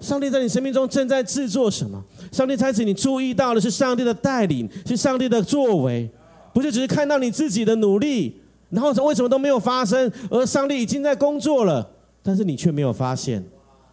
[0.00, 2.02] 上帝在你生命中正在制作什么？
[2.30, 6.08] 上帝开始，你注意到的是上帝的带领，是上帝的作为，
[6.52, 10.10] 不是只是看到你自己的努力，然后为什么都没有发生？
[10.30, 11.88] 而上帝已经在工作了，
[12.22, 13.42] 但是你却没有发现。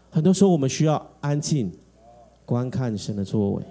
[0.10, 1.72] 很多时候，我们需要安静
[2.46, 3.64] 观看神的作为。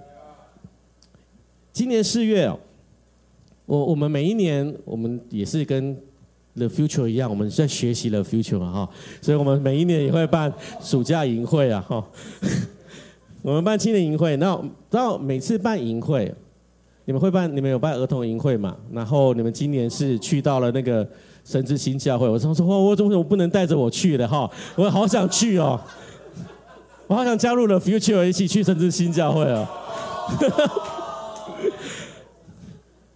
[1.73, 2.51] 今年四月，
[3.67, 5.97] 我我们每一年我们也是跟
[6.55, 8.89] The Future 一样，我们在学习 The Future 嘛哈，
[9.21, 12.05] 所以我们每一年也会办暑假营会啊哈。
[13.43, 16.33] 我们办青年营会，那到每次办营会，
[17.07, 18.77] 你们会办，你们有办儿童营会嘛？
[18.93, 21.07] 然后你们今年是去到了那个
[21.45, 24.49] 神之新教会，我常说，哇，我怎么不能带着我去的哈？
[24.77, 25.81] 我好想去哦，
[27.09, 29.67] 我好想加入了 Future 一起去神之新教会哦。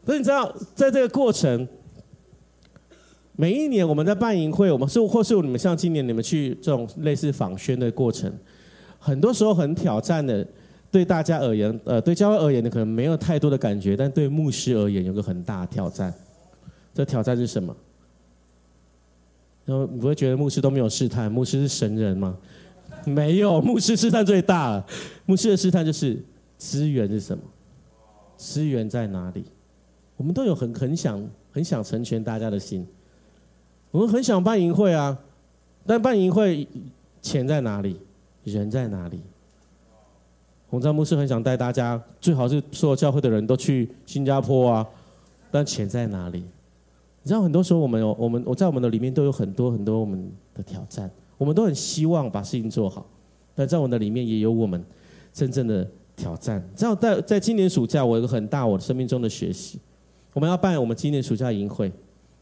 [0.04, 1.66] 所以你知道，在这个过程，
[3.36, 8.32] 每一年我们在办营会，我们是或是你们像今年你们去这种类似访宣的过程。
[8.98, 10.44] 很多时候很挑战的，
[10.90, 16.12] 对大家而言，呃，对教会而言你，可能没有太多的感觉，但对牧师而言，有个很大的挑战。
[16.94, 17.76] 这挑战是什么？
[19.66, 21.30] 然后你不会觉得牧师都没有试探？
[21.30, 22.36] 牧师是神人吗？
[23.04, 24.86] 没有，牧师试探最大了。
[25.26, 26.18] 牧师的试探就是
[26.56, 27.44] 资源是什么？
[28.38, 29.44] 资源在哪里？
[30.16, 31.22] 我们都有很很想
[31.52, 32.86] 很想成全大家的心，
[33.96, 35.16] 我们很想办营会啊，
[35.86, 36.68] 但办营会
[37.22, 37.98] 钱在哪里？
[38.44, 39.18] 人在哪里？
[40.68, 44.86] 洪章牧师很想带大家，最好是所有教会的人都去新加坡啊。
[45.50, 46.40] 但钱在哪里？
[47.22, 53.06] 你知道，很多时候我们有我们我在我们的里面都有很多很多我们的挑战，我们都很希望把事情做好，
[53.54, 54.84] 但在我们的里面也有我们
[55.32, 56.62] 真正的挑战。
[56.76, 59.80] 知道，在在今年暑假，我有个很大我生命中的学习，
[60.34, 61.90] 我们要办我们今年暑假营会，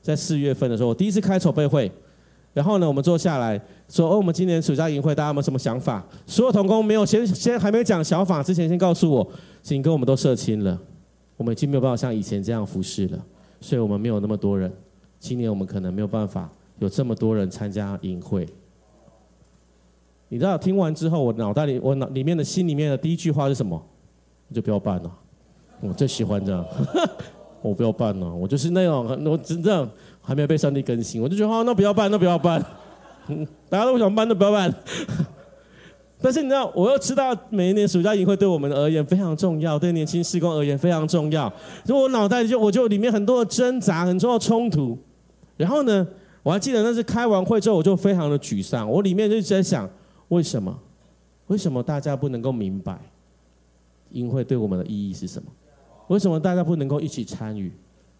[0.05, 1.91] 在四月份的时候，我第一次开筹备会。
[2.53, 9.27] 然后呢，我们坐下来说：“哦，我们今年暑假营会，大家有没有什么想法？”所有同工没有先先还没讲想法之前，先告诉我，
[9.63, 10.79] 请跟我们都社亲了，
[11.39, 13.19] 我们已经没有办法像以前这样服侍了，
[13.63, 14.71] 所以我们没有那么多人。
[15.19, 16.49] 今年我们可能没有办法
[16.81, 18.47] 有这么多人参加营会。
[20.29, 23.83] 你知道，听完之后，我脑袋里我脑里面的心里面的第一句话是什么？
[24.53, 25.11] 就不要办了。
[25.81, 26.65] 我最喜欢这样，
[27.71, 28.35] 我不要办了。
[28.35, 29.89] 我就是那种，我真正。
[30.27, 32.59] 还没有被上帝更新，我就觉得哦，那不要办，那不要办，
[33.69, 34.75] 大家都不想办，那不要办。
[36.19, 41.53] 但是你知道，我又知道每一年暑假营会对我们而言非常重要，对年轻施工而言非常重要。
[41.85, 44.97] 所以我脑袋就我就里面很多的挣扎，很多的冲突。
[45.59, 46.09] 然后呢，
[46.43, 48.91] 我还记得那次开完会之后，我就非常的沮丧。
[48.91, 49.87] 我里面就在想，
[50.29, 50.75] 为什么？
[51.49, 52.99] 为什么大家不能够明白
[54.13, 55.51] 营会对我们的意义是什么？
[56.09, 57.73] 为什么大家不能够一起参与？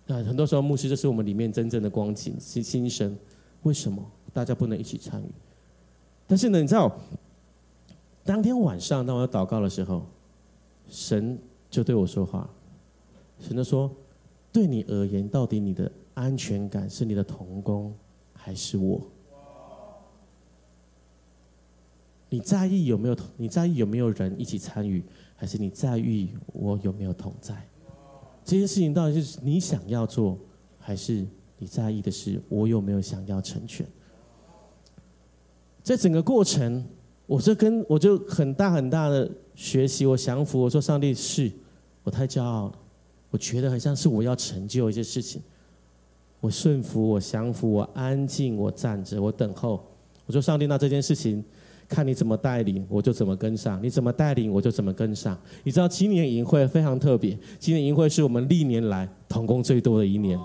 [0.07, 3.17] 啊，很多时候牧师，这是我们里面真正的光景、心心声。
[3.63, 5.27] 为什么大家不能一起参与？
[6.27, 6.95] 但是呢，你知道，
[8.23, 10.07] 当天晚上当我要祷告的时候，
[10.89, 11.39] 神
[11.71, 12.49] 就对我说话。
[13.41, 13.91] 神就说
[14.53, 17.95] ：“对你而言，到底你的安全感是你的童工，
[18.33, 19.01] 还是我？
[22.29, 23.17] 你在意有没有？
[23.37, 25.03] 你在意有没有人一起参与？
[25.37, 27.55] 还是你在意我有没有同在？”
[28.45, 30.39] 这件事情到底是你想要做，
[30.79, 31.27] 还是
[31.59, 33.87] 你在意的是我有没有想要成全？
[35.83, 36.85] 在整个过程，
[37.27, 41.51] 我就跟我就很大很大的学习，我降服，我说上帝是
[42.03, 42.79] 我太骄傲了，
[43.31, 45.43] 我觉得很像是我要成就一些事情，
[46.41, 49.83] 我顺服，我降服，我安静，我站着，我等候。
[50.27, 51.43] 我说上帝，那这件事情。
[51.89, 55.37] 看你怎么带领，我就怎么跟上；你怎么带领，我就怎么跟上。
[55.63, 60.39] 你知道今年营会非常特别，今年营会是我们历年来童工最多的一年。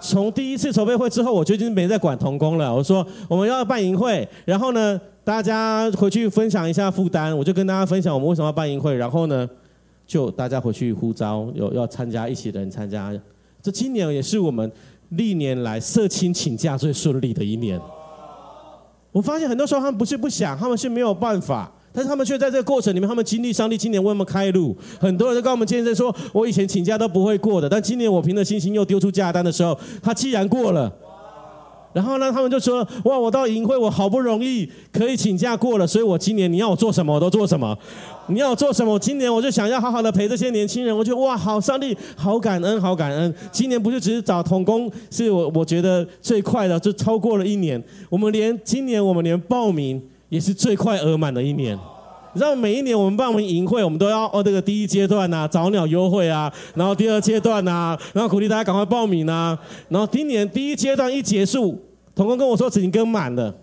[0.00, 2.74] 从第一次筹备会之后，我就已经没在管童工了。
[2.74, 7.36] 我说我们要办营会，然后呢，大家回去分享一下负担。
[7.36, 9.48] 我就跟大家分享我们为什么要办营会，然后呢，
[10.06, 13.18] 就大家回去呼召有要参加一起的人参加。
[13.62, 14.70] 这今年也是我们
[15.10, 17.80] 历年来社青请假最顺利的一年。
[19.14, 24.76] 我发现很多时候他们不是不想，他们是没有办法，但是他们却在这个过程里面，他们经历上帝今年为我们开路。
[24.98, 30.92] 很多人都跟我们见证说，我以前请假都不会过的，但今年我凭着信心又丢出假单的时候，他既然过了。
[31.94, 37.78] 然后呢，他们就说：哇，我到营会，我好不容易可以请假过了，所以我今年你要我做什么，我都做什么。
[38.26, 38.98] 你要我做什么？
[38.98, 40.96] 今年我就想要好好的陪这些年轻人。
[40.96, 43.32] 我觉得哇，好上帝，好感恩，好感恩。
[43.52, 47.82] 今年不是只是找童工，是我我觉得最快的，就超过了一年。
[48.10, 51.78] 我们连今年我们连报名也是最快额满的一年。
[52.34, 59.56] 你知道每一年我们报名营会，我们都要哦这个第一阶段呐，早鸟优惠啊，然后第二阶段呐，然后鼓励大家赶快报名啊。
[59.88, 61.80] 然后今年第一阶段一结束，
[62.14, 63.54] 童工跟我说已经跟满了。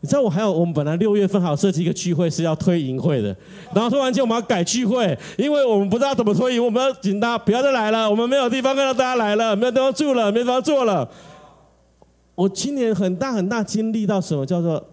[0.00, 3.36] 你知道我还有我们本来六月份还有设计一个聚会是要推营会的，
[3.72, 11.08] 然后突然间我们要改聚会，因为我们不知道怎么推营，我们要请大家不要再来了，我们没有地方看到大家来了，没有地方住了，没地方坐了。
[12.34, 14.84] 我今年很大很大经历到什么叫做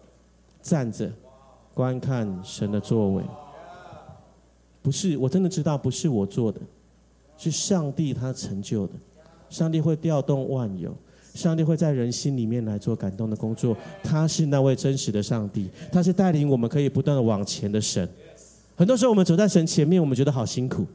[0.62, 1.10] 站着
[1.80, 3.24] 观看神的作为，
[4.82, 6.60] 不是我真的知道不是我做的，
[7.38, 8.94] 是上帝他成就的。
[9.50, 10.94] 上帝会调动万有，
[11.34, 13.78] 上帝会在人心里面来做感动的工作。
[14.04, 18.06] 他是那位真实的上帝，他是带领我们可以不断的往前的神。
[18.76, 20.86] 很多时候我们走在神前面，我们觉得好辛苦，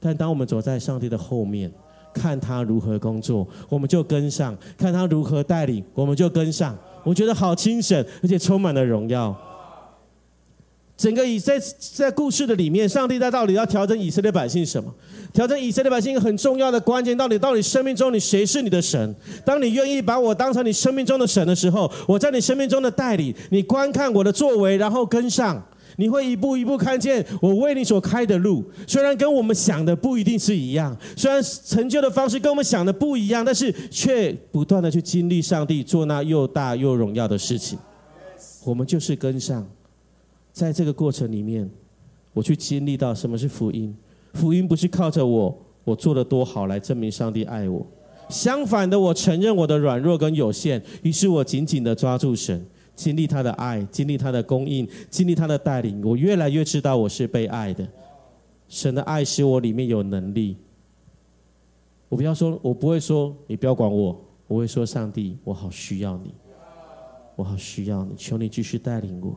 [0.00, 1.70] 但当我们走在上帝的后面，
[2.14, 6.74] 看他如何工作，我们就跟上；看他如何带领，我们就跟上。
[7.04, 9.38] 我觉得好清神，而且充满了荣耀。
[11.00, 14.94] 整个以在在故事的里面，上帝在到底要调整以色列百姓什么？
[15.32, 19.16] 调整以色列百姓一个很重要的关键，到底到底生命中你谁是你的神？
[19.42, 28.62] 当你愿意把我当成你生命中的神的时候，我在你生命中的代理，你观看我的作为，然后跟上，你会一步一步看见我为你所开的路。
[28.86, 37.78] 虽然跟我们想的不一定是一样，虽然成就的方式跟我们想的不一样，但是却不断的去经历上帝做那又大又荣耀的事情。
[38.66, 39.66] 我们就是跟上。
[40.52, 41.68] 在这个过程里面，
[42.32, 43.94] 我去经历到什么是福音。
[44.34, 47.84] 福音不是靠着我我做的多好来证明上帝爱我，
[48.28, 57.86] 相反的，我承认我的软弱跟有限，于是我紧紧的抓住神，经历他的爱，经历他的供应，经历他的带领，我越来越知道我是被爱的。
[58.68, 60.56] 神的爱使我里面有能力。
[62.08, 66.32] 我不要说，我不会说你不要管我，我会说上帝，我好需要你，
[67.34, 69.36] 我好需要你，求你继续带领我。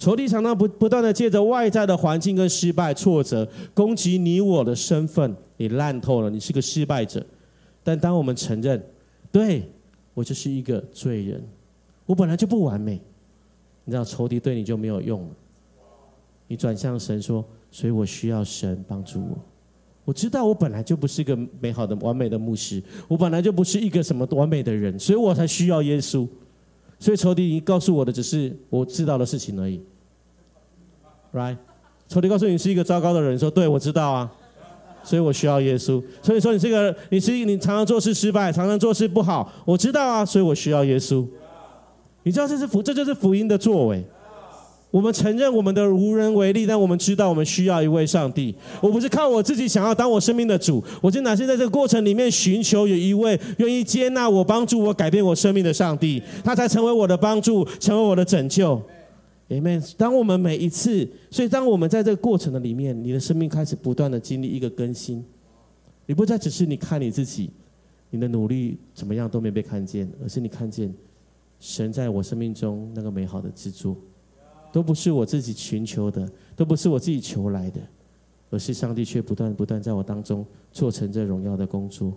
[0.00, 7.24] 仇敌常常不不断的借着外在的环境跟失败挫折攻击你我的身份，你烂透了，你是个失败者。
[7.84, 8.82] 但当我们承认，
[9.30, 9.70] 对
[10.14, 11.44] 我就是一个罪人，
[12.06, 12.98] 我本来就不完美，
[13.84, 15.28] 你知道仇敌对你就没有用了。
[16.48, 19.38] 你转向神说，所以我需要神帮助我。
[20.06, 26.26] 我知道我本来就不是一个美好的完美的牧师，我本来就不是一个什么完美的人，所以我才需要耶稣。
[27.00, 29.80] 所以仇敌已告诉我的只是我知道的事情而已
[31.34, 31.56] ，right？
[32.06, 34.30] 仇敌告诉你是一个糟糕的人，说对我知道啊，
[35.02, 36.02] 所以我需要耶稣。
[36.22, 41.26] 所以说你这个你是你常常做事失败，常常做事不好，我知道啊，所以我需要耶稣。
[42.22, 44.04] 你知道这是福，这就是福音的作为。
[44.90, 48.54] 我们承认我们的无人为力，但我们知道我们需要一位上帝。
[48.82, 58.82] 我不是靠我自己想要当我生命的主，我是哪些在这个过程里面寻求有一位愿意接纳我、帮助我、改变我生命的上帝，他才成为我的帮助，成为我的拯救。
[59.48, 59.80] Amen。
[59.96, 65.24] 当我们每一次，所以当我们在这个过程的里面，你的生命开始不断的经历一个更新，
[66.06, 67.50] 你不再只是你看你自己，
[68.10, 70.92] 你的努力怎么样都没被看见，而是你看见
[71.60, 73.96] 神在我生命中那个美好的制作。
[74.72, 77.80] 都不是我自己寻求的，都不是我自己求来的，
[78.50, 82.12] 而是上帝却不断不断在我当中做成这荣耀的工作。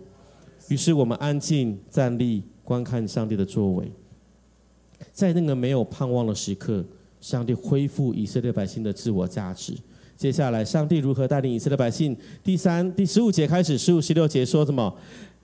[0.69, 3.91] 于是我们安静站立，观看上帝的作为。
[5.11, 6.85] 在那个没有盼望的时刻，
[7.19, 9.73] 上帝恢复以色列百姓的自我价值。
[10.15, 12.15] 接下来，上帝如何带领以色列百姓？
[12.41, 14.95] 第三、第十五节开始，十五、十六节说什么？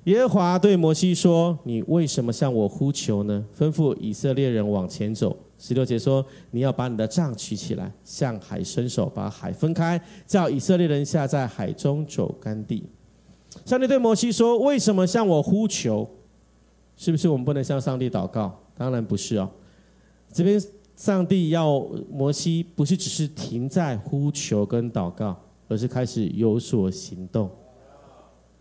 [0.05, 3.45] 耶和华对摩西说：“你为什么向我呼求呢？
[3.57, 12.81] 吩咐以色列人往前走。”十六节说：“你要把你的杖举起来，向海伸手，把海分开，叫以色列人下在海中走干地。”
[13.65, 16.09] 上帝对摩西说：“为什么向我呼求？
[16.95, 18.57] 是不是我们不能向上帝祷告？
[18.73, 19.51] 当然不是哦。
[20.31, 20.61] 这边
[20.95, 25.37] 上帝要摩西，不是只是停在呼求跟祷告，
[25.67, 27.51] 而是开始有所行动。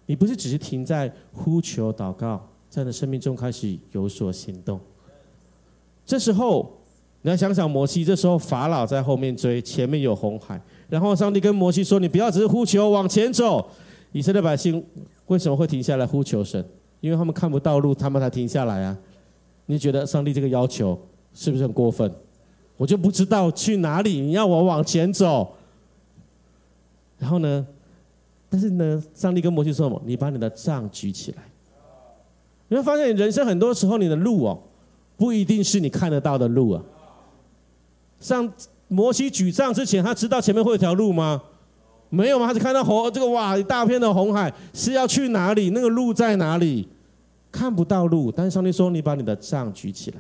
[0.07, 4.81] 你不是只是停在呼求祷告，在你的生命中开始有所行动。
[6.05, 6.75] 这时候。”
[7.23, 13.69] 你要想想摩西，这时候法老在后面追，前面有红海，然后上帝跟摩西说：“你不要只是呼求，往前走。”
[14.13, 14.83] 以色列百姓
[15.27, 16.65] 为什么会停下来呼求神？
[17.01, 18.97] 因为他们看不到路，他们才停下来啊！
[19.67, 20.99] 你觉得上帝这个要求
[21.35, 22.11] 是不是很过分？
[22.77, 25.55] 我就不知道去哪里，你要我往前走。
[27.19, 27.67] 然后呢？
[28.49, 30.01] 但是呢，上帝跟摩西说什么？
[30.07, 31.43] 你把你的杖举起来。
[32.69, 34.59] 你会发现，人生很多时候，你的路哦，
[35.17, 36.83] 不一定是你看得到的路啊。
[38.21, 38.51] 上
[38.89, 41.41] 摩西举杖之前，他知道前面会有条路吗？
[42.11, 42.47] 没有吗？
[42.47, 45.71] 他只看到红这个哇一大片的红海，是要去哪里？
[45.71, 46.89] 那个路在哪里？
[47.53, 48.33] 看不到路。
[48.33, 50.17] 但是上帝说：“你把你的杖举起来。”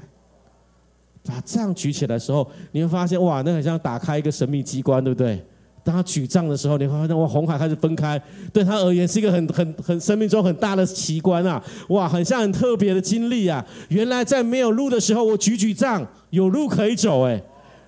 [1.25, 5.43] 把杖举起来的时候，你会发现哇，那很像打开一个神秘机关，对不对？
[5.83, 8.21] 当他举杖的时候，你会发现哇，红海开始分开，
[8.53, 11.63] 对他而言是一个很很很生命中很大的奇观啊！
[11.89, 13.65] 哇，很像很特别的经历啊！
[13.89, 17.43] 原来在没有路的时候，我举举杖，有路可以走，哎。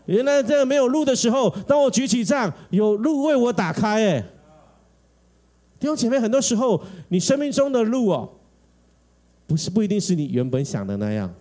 [0.07, 4.05] 原来在没有路的时候，当我举起杖，有路为我打开。
[4.05, 4.21] 哎，
[5.79, 8.29] 弟兄姐妹，很多时候你生命中的路哦，
[9.47, 11.33] 不是不一定是你原本想的那样。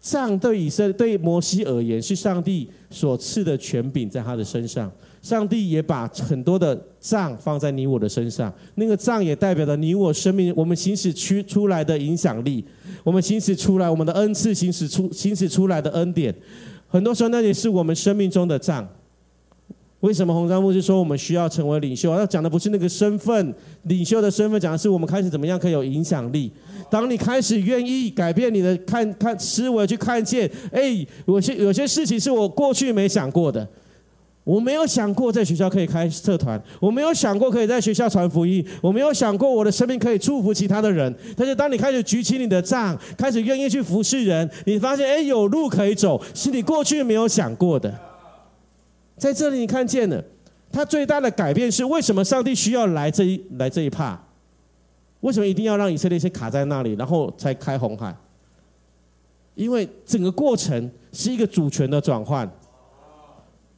[0.00, 4.90] 杖对以色列、对摩西而言是上帝所赐的权柄在他的身上。
[5.22, 12.64] 上帝也把很多的杖放在你我的身上，那个杖也代表着你我生命，我们行使出出来的影响力，
[13.04, 16.34] 我们行使出来我们的恩赐，行使出行使出来的恩典。
[16.88, 18.88] 很多时候，那也是我们生命中的杖。
[20.00, 22.16] 为什么红山牧师说我们需要成为领袖？
[22.16, 26.50] 他讲的不是那个身份，领袖的身份，讲的是我们开始怎么样可以有影响力。
[26.90, 33.68] 当你开始愿意改变你的看看思维，去看见，哎，有些有些事情是我过去没想过的。
[34.42, 41.14] 我没有想过在学校可以开社团，我没有想过可以在学校传福音，我没有想过我的生命可以祝福其他的人。
[41.36, 47.94] 但是当你开始举起你的杖，开始愿意去服侍人，你发现，哎，有路可以走，是你过去没有想过的。
[49.18, 50.24] 在这里，你看见了，
[50.72, 54.18] 他最大的改变是为什么上帝需要来这一来这一帕？
[55.20, 58.16] 为什么一定要让以色列先卡在那里，然后才开红海？
[59.54, 62.50] 因为整个过程是一个主权的转换。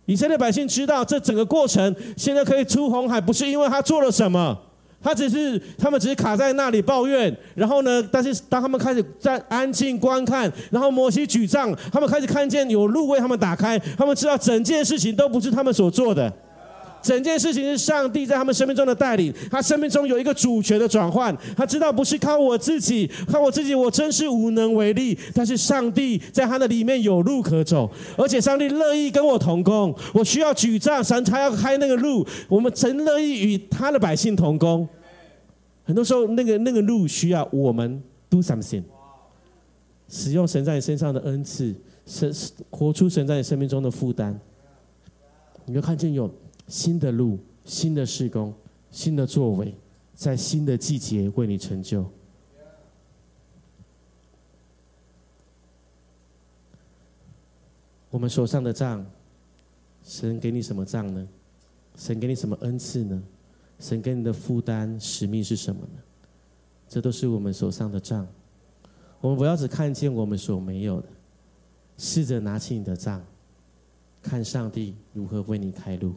[0.06, 4.56] 以色列百姓知道，这整个过程现在可以出红海，不是因为他做了什么，
[5.00, 7.34] 他只是他们只是卡在那里抱怨。
[7.54, 16.32] 然后呢，但是当他们开始在安静观看，然后摩西举杖，他们开始看见有路为他们打开，他们知道整件事情都不是他们所做的。
[17.02, 21.36] 整件事情是上帝在他们生命中的带领，他生命中有一个主权的转换。
[21.56, 25.18] 他知道不是靠我自己，靠我自己，我真是无能为力。
[25.34, 29.94] 但是上帝在他的里面有路可走，而且上帝乐意跟我同工。
[30.14, 32.24] 我需要举杖，神他要开那个路。
[32.48, 34.88] 我们真乐意与他的百姓同工。
[35.84, 38.00] 很多时候，那个那个路需要我们
[38.30, 38.84] do something，
[40.08, 41.74] 使用神在你身上的恩赐，
[42.06, 42.32] 神
[42.70, 44.38] 活出神在你生命中的负担。
[45.66, 46.30] 你就看见有。
[46.68, 48.52] 新的路，新的施工，
[48.90, 49.74] 新的作为，
[50.14, 52.04] 在新的季节为你成就。
[58.10, 59.04] 我们手上的杖，
[60.04, 61.28] 神给你什么杖呢？
[61.96, 63.22] 神给你什么恩赐呢？
[63.78, 66.00] 神给你的负担使命是什么呢？
[66.88, 68.26] 这都是我们手上的杖。
[69.20, 71.08] 我们不要只看见我们所没有的，
[71.96, 73.24] 试着拿起你的杖，
[74.22, 76.14] 看上帝如何为你开路。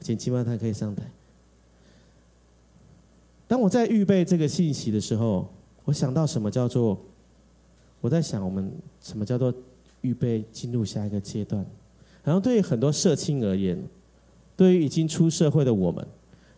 [0.00, 1.02] 请期望他可以上台。
[3.48, 5.48] 当我在预备这个信息的时候，
[5.84, 6.98] 我想到什么叫做？
[8.00, 8.70] 我在想我们
[9.00, 9.52] 什么叫做
[10.02, 11.64] 预备进入下一个阶段？
[12.22, 13.82] 然后对于很多社青而言，
[14.56, 16.06] 对于已经出社会的我们，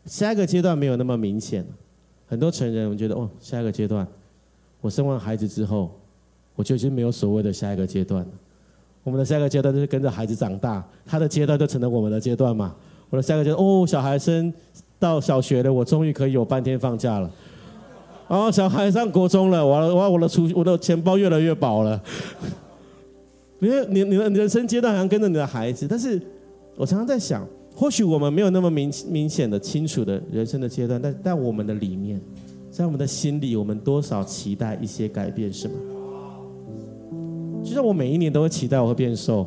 [0.04, 1.64] 下一个阶段没有那么明显。
[2.26, 4.06] 很多成人，我们觉得哦，下一个阶段，
[4.80, 5.90] 我生完孩子之后，
[6.54, 8.30] 我就已经没有所谓的下一个阶段了。
[9.04, 12.74] 我们的下一个阶段就是跟着孩子长大，他的阶段就成了我们的阶段嘛。
[13.10, 14.52] 我的下个就是，哦，小孩升
[14.98, 17.30] 到小学了，我终于可以有半天放假了。
[18.28, 22.00] 哦，小孩上国中了，我我我的储我的钱包越来越饱了。
[23.60, 26.20] 因为你你的人生阶段好像跟着你的孩子，但是
[26.76, 32.20] 我常常在想，或许我们没有那么明明显的清楚的人生的阶段，但在我们的里面，
[32.70, 35.74] 在我们的心里，我们多少期待一些改变，是吗？
[37.64, 39.44] 就像我每一年都会期待我会变瘦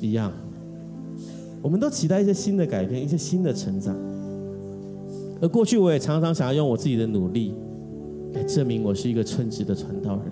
[0.00, 0.32] 一样。
[1.62, 3.96] 我们都期待一些新的改变，一些新的成长。
[5.40, 7.54] 而过去，我也常常想要用我自己的努力
[8.34, 10.24] 来证明我是一个称职的传道人。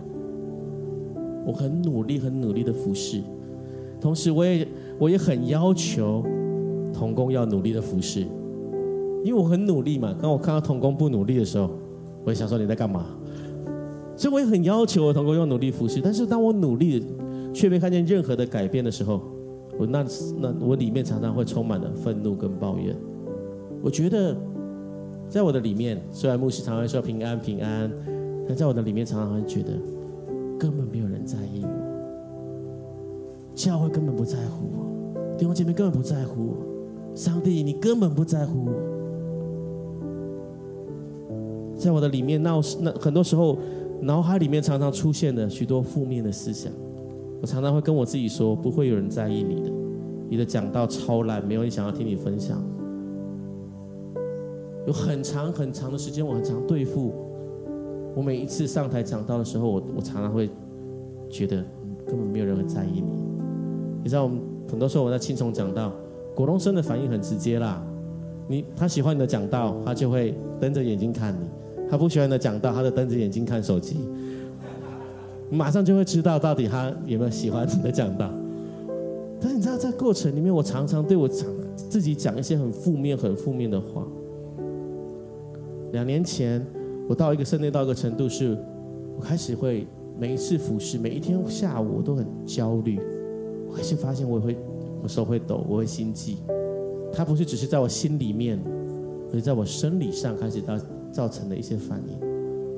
[1.47, 3.23] 我很努力，很努力的服侍，
[4.01, 4.67] 同时我也
[4.99, 6.25] 我也很要求
[6.93, 8.21] 童工要努力的服侍，
[9.25, 10.15] 因为我很努力嘛。
[10.21, 11.71] 当我看到童工不努力的时候，
[12.25, 13.07] 我也想说你在干嘛？
[14.17, 16.01] 所以我也很要求我童工要努力服侍。
[16.01, 17.05] 但是当我努力
[17.55, 19.21] 却没看见任何的改变的时候，
[19.81, 20.05] 我那
[20.39, 22.95] 那我里面常常会充满了愤怒跟抱怨。
[23.83, 24.37] 我觉得，
[25.27, 27.91] 在我的里面，虽然牧师常常说平安平安，
[28.47, 29.73] 但在我的里面常常会觉得，
[30.59, 31.71] 根本没有人在意我，
[33.55, 34.85] 教会根本不在乎我，
[35.39, 36.57] 弟兄姐妹根本不在乎我，
[37.17, 38.73] 上帝你根本不在乎我。
[41.75, 43.57] 在我的里面，闹那很多时候，
[44.03, 46.71] 脑海里面常常出现了许多负面的思想。
[47.41, 49.73] 我常常会跟我自己说，不会有人在意你的，
[50.29, 52.63] 你的讲道超烂，没有人想要听你分享。
[54.87, 57.13] 有很长很长的时间，我很常对付。
[58.15, 60.51] 我每一次上台讲道的时候，我我常常会
[61.29, 61.65] 觉得
[62.07, 63.13] 根本没有人会在意你。
[64.03, 65.93] 你知道，我们很多时候我在青虫讲道，
[66.35, 67.83] 果东生的反应很直接啦。
[68.49, 71.47] 你他喜欢你的讲道，他就会瞪着眼睛看你；
[71.89, 74.09] 他不喜欢你的讲道，他就瞪着眼睛看手机。
[75.51, 78.31] 马上就会知道到底他有没有喜欢你的讲道。
[79.41, 84.07] 但是你知道，在过程里面，我常常对我讲自己讲一些很负面、很负面的话。
[85.93, 86.65] 两年前，
[87.09, 88.57] 我到一个圣殿到一个程度，是
[89.17, 89.87] 我开始会
[90.19, 93.01] 每一次服侍，每一天下午我都很焦虑。
[93.69, 94.57] 我开始发现我会，
[95.03, 96.37] 我手会抖，我会心悸。
[97.13, 98.61] 它不是只是在我心里面，
[99.33, 100.79] 而是在我生理上开始到
[101.11, 102.30] 造成的一些反应。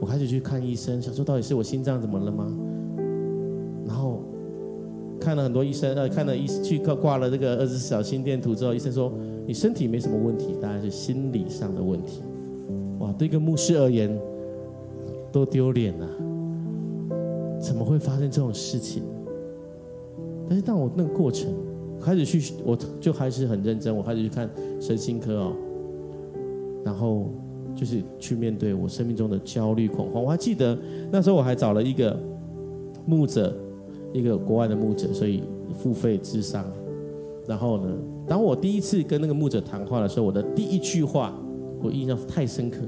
[0.03, 2.53] 我开始去看医生，想说到底是我心脏怎么了吗？
[3.86, 4.24] 然后
[5.20, 9.12] 看了很多医生，呃，看了医去挂挂了这个二十四小心电图之后，医生说
[9.46, 12.20] 你身体没什么问题，大概是心理上的问题。
[12.98, 14.12] 哇，对一个牧师而言，
[15.30, 16.09] 多丢脸啊！
[17.61, 19.05] 怎么会发生这种事情？
[20.48, 21.55] 但是当我那个过程
[22.00, 24.50] 开始去，我就还是很认真，我开始去看
[24.80, 25.53] 神经科哦，
[26.84, 27.28] 然后
[27.75, 30.23] 就是去面对我生命中的焦虑恐慌。
[30.23, 30.79] 我还记得
[31.11, 32.18] 那时候我还找了一个
[33.07, 33.55] 牧者，
[34.12, 35.43] 一个国外的牧者，所以
[35.75, 36.64] 付费智商。
[37.47, 37.93] 然后呢，
[38.27, 41.35] 当我第一次跟那个牧者谈话的时候，我的第一句话
[41.83, 42.79] 我印象太深刻，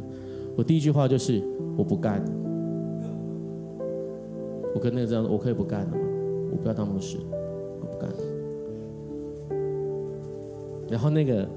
[0.57, 1.43] 我第一句话就是
[1.77, 2.25] 我不干。
[4.75, 5.99] 我跟那个这样，我可以不干了吗？
[6.53, 7.17] 我不要当牧师，
[7.81, 8.11] 我不干。
[10.89, 11.49] 然后那个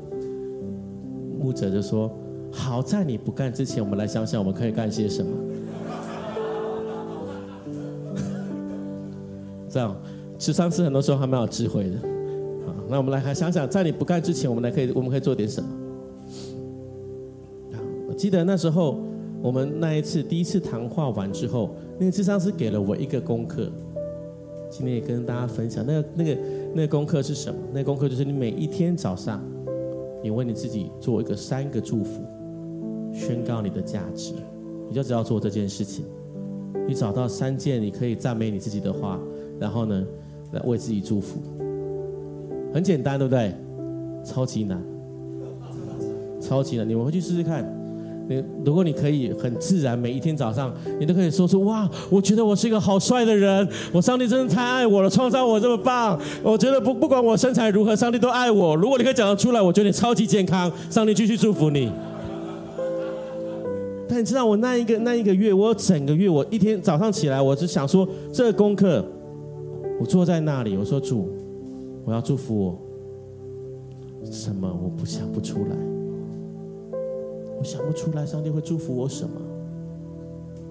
[1.39, 2.09] 牧者就说
[2.51, 5.31] ：“好在你不干之前，我们来想想我们可以干些什么。
[9.69, 9.95] ”这样，
[10.37, 11.97] 智商是很多时候还蛮有智慧的。
[12.65, 15.69] 好，那我们来还想想，在你不干之前，我们来可以我们可以做点什么？
[18.07, 18.99] 我记得那时候。
[19.39, 23.71] 我们那一次第一次谈话完之后，那个智商师给了我一个功课，
[24.67, 25.85] 今天也跟大家分享。
[25.85, 26.37] 那个那个
[26.73, 27.59] 那个功课是什么？
[27.71, 29.39] 那个功课就是你每一天早上，
[30.23, 32.23] 你为你自己做一个三个祝福，
[33.17, 34.33] 宣告你的价值，
[34.87, 36.05] 你就只要做这件事情。
[36.87, 39.19] 你找到三件你可以赞美你自己的话，
[39.59, 40.05] 然后呢，
[40.51, 41.41] 来为自己祝福。
[42.73, 43.53] 很简单，对不对？
[44.23, 44.81] 超级难，
[46.39, 47.65] 超级难，你们回去试试看。
[48.29, 58.75] 你如果你可以很自然，每一天早上你都可以说出哇，我觉得我是一个好帅的人，我上帝真的太爱我了，创造我这么棒，我觉得不不管我身材如何，上帝都爱我。
[58.75, 61.89] 如果你可以讲得出来，我觉得你超级健康，上帝继续祝福你。
[64.19, 69.05] 你知道我那一个那一个月，我整个月我一天早上起来，我只想说这个功课，
[69.99, 71.29] 我坐在那里，我说主，
[72.05, 72.79] 我要祝福我，
[74.31, 75.75] 什么我不想不出来。
[77.59, 79.41] 我想不出来，上帝会祝福我什么？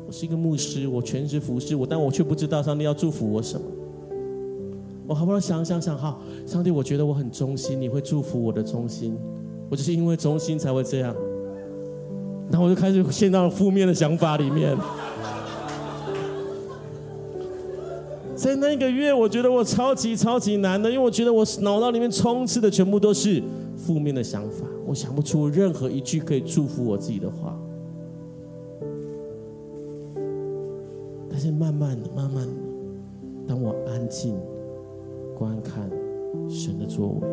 [0.07, 3.66] 我是一个牧师，我全职服侍我，但我却不知道上帝要祝福我什么。
[5.09, 9.16] 我好不容易想想想，好，上帝，我觉得我很忠心，你会祝福我的忠心。
[9.68, 11.12] 我就是因为忠心才会这样。
[12.51, 14.76] 然后我就开始陷到了负面的想法里面。
[18.34, 23.42] 在那个月，我觉得我超级超级难的，因为我觉得我脑袋里面充斥的全部都是
[23.76, 24.66] 负面的想法。
[24.86, 27.59] 我想不出任何一句可以祝福我自己的话，
[31.28, 32.53] 但是慢慢的、慢慢的，
[33.49, 34.38] 当我安静
[35.36, 35.90] 观看
[36.49, 37.28] 神的作为，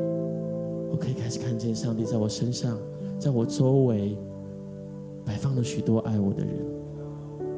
[0.90, 2.76] 我可以开始看见上帝在我身上，
[3.20, 4.18] 在我周围
[5.26, 6.54] 摆放了许多爱我的人。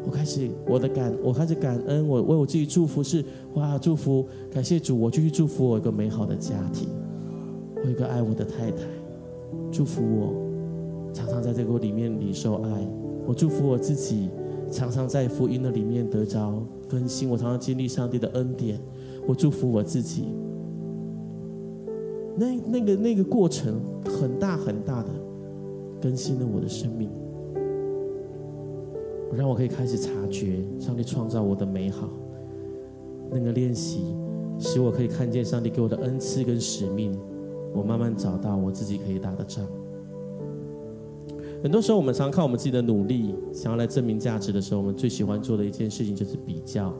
[0.05, 6.87] 我开始我的感，我开始感恩，我为我自己祝福是哇，祝福感谢主，我继续祝福我一个美好的家庭，
[7.83, 8.83] 我一个爱我的太太。
[9.71, 12.87] 祝福我，常常在这个里面领受爱。
[13.25, 14.29] 我祝福我自己，
[14.71, 17.27] 常常在福音的里面得着更新。
[17.27, 18.79] 我常常经历上帝的恩典。
[19.27, 20.25] 我祝福我自己，
[22.37, 25.09] 那那个那个过程很大很大的
[25.99, 27.09] 更新了我的生命，
[29.33, 32.09] 让我可以开始察觉上帝创造我的美好。
[33.31, 34.15] 那个练习
[34.59, 37.17] 使我可以看见上帝给我的恩赐跟使命。
[37.73, 39.65] 我慢慢找到我自己可以打的仗。
[41.61, 46.93] 很多时候，我们常靠我们自己的努力，想要来证明价值的时候，我们最喜欢做的一件事情就是比较。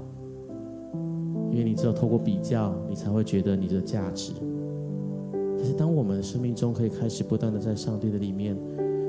[1.52, 4.34] 因为你只有透过比较，你才会觉得你的价值。
[5.58, 8.58] 但是，当我们的生命中可以开始不断的在上帝的里面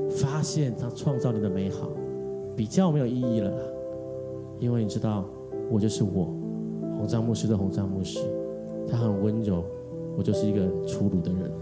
[0.08, 1.90] 发现他创造你的美好，
[2.56, 3.52] 比较没有意义了。
[4.58, 5.24] 因为你知道，
[5.70, 6.34] 我就是我，
[6.96, 8.18] 红章牧师的红章牧师，
[8.90, 9.62] 他很温柔。
[10.18, 11.52] 我就是一个粗鲁的人，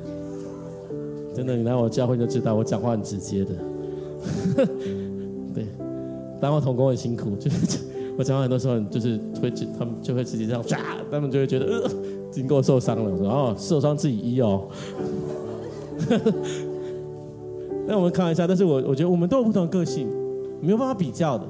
[1.35, 3.51] 真的，你来我教会就知道，我讲话很直接的。
[5.53, 5.67] 对，
[6.41, 7.81] 当我同工很辛苦，就是
[8.17, 10.79] 我讲话很多时候就是会，他们就会直接这样，唰，
[11.11, 11.91] 他们就会觉得呃，
[12.31, 13.11] 经过受伤了。
[13.11, 14.69] 我说哦，受伤自己医哦。
[17.89, 20.07] 那我们开玩笑，但是我我觉得我们都有不同的个性，
[20.65, 21.47] 没有办法比较的。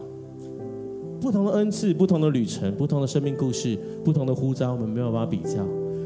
[1.20, 5.64] 不同的恩赐，不同的旅程，不同的生命故事，不同的呼召，我们没有办法比较。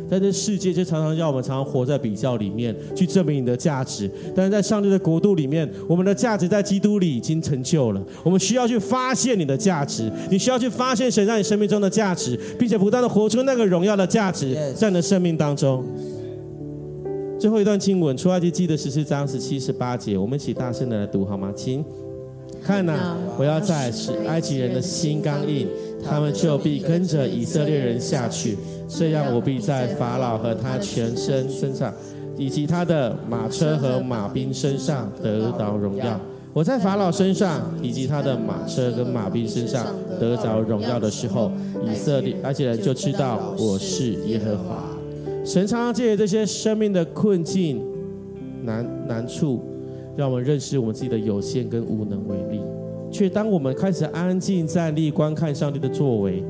[0.08, 4.10] 在这世界，就常常要我们常常活在比较里面，去证明你的价值。
[4.34, 8.02] 但是在上帝的国度里面，我们的价值在基督里已经成就了。
[8.24, 15.84] 我们需要去发现你的价值，你需要去发现神在你生命中的价值，并且不断的活出那个荣耀的价值在你的生命当中。
[17.38, 21.52] 最后一段经文，出埃及记的十四章十七、十八节，我们一起大声的来读好吗？
[21.54, 21.84] 请
[22.68, 25.66] 看呐，我要在使埃及人的心刚硬，
[26.06, 28.58] 他们就必跟着以色列人下去。
[28.86, 31.90] 这样，我必在法老和他全身身上，
[32.36, 36.20] 以及他的马车和马兵身上得到荣耀。
[36.52, 39.86] 我在法老身上，以及他的马车跟马兵身上
[40.20, 41.50] 得着荣耀的时候，
[41.90, 44.84] 以色列埃及人就知道我是耶和华。
[45.42, 47.82] 神常常借这些生命的困境、
[48.62, 49.64] 难难处，
[50.18, 52.60] 让我们认识我们自己的有限跟无能为力。
[53.08, 56.42] 却当我们开始安静站立观看上帝的作为，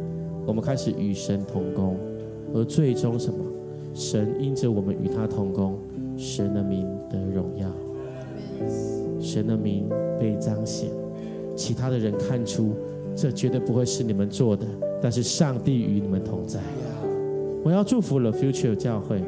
[0.47, 1.95] 我们开始与神同工，
[2.55, 3.39] 而最终什么？
[3.93, 5.79] 神因着我们与他同工，
[6.17, 7.69] 神的名得荣耀，
[9.21, 9.87] 神的名
[10.19, 10.89] 被彰显。
[11.55, 12.73] 其他的人看出
[13.15, 14.65] 这绝对不会是你们做的，
[15.03, 16.59] 但是上帝与你们同在。
[17.63, 19.23] 我要祝福了 Future 教会。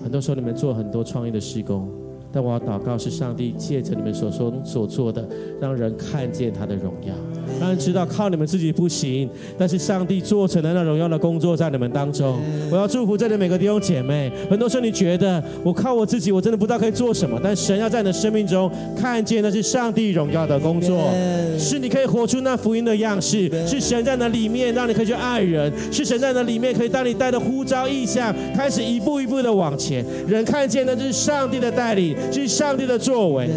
[0.00, 1.88] 很多时候你们做很多创意的施工，
[2.32, 5.28] 但我要祷告是上帝借着你们所说所做的，
[5.60, 7.14] 让人看见他的荣耀。
[7.60, 12.38] 让人知道靠你们自己不行，但是上帝做成了那荣耀的工作在你们当中。
[12.70, 14.30] 我要祝福这里每个弟兄姐妹。
[14.50, 21.10] 很多时候你觉得我靠我自己，我真的不知道可以做什么，但神要在你的生命中看见那是上帝荣耀的工作，
[21.58, 30.04] 是你可以活出那福音的样式，是神在那里面让你可以去爱人，是神在那里面可以当你带着呼召意向，开始一步一步的往前。
[30.26, 33.48] 人看见的是上帝的带领，是上帝的作为，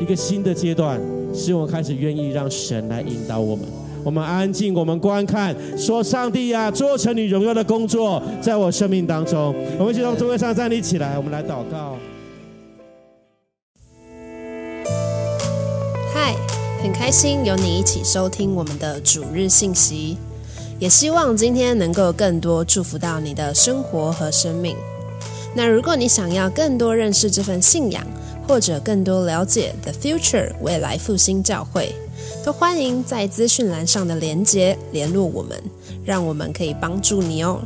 [0.00, 1.00] 一个新的阶段。
[1.34, 3.64] 使我们开始愿意让神来引导我们。
[4.04, 11.96] 我们安静，我们观看，说：“上帝呀，做成你荣耀的工作，在我生命当中。”我们一起从座位上站立起来，我们来祷告。
[16.12, 16.34] 嗨，
[16.82, 20.16] 很开心有你一起收听我们的主日信息，
[20.80, 24.76] 也希望今天能够更多祝福到你的生活和生命。
[25.54, 28.04] 那如果你想要更多认识这份信仰，
[28.46, 31.94] 或者更多了解 The Future 未来复兴教会，
[32.44, 35.62] 都欢迎在资讯栏上的连接联络我们，
[36.04, 37.60] 让我们可以帮助你哦。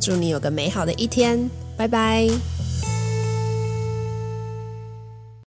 [0.00, 2.28] 祝你有个美好的一天，拜拜。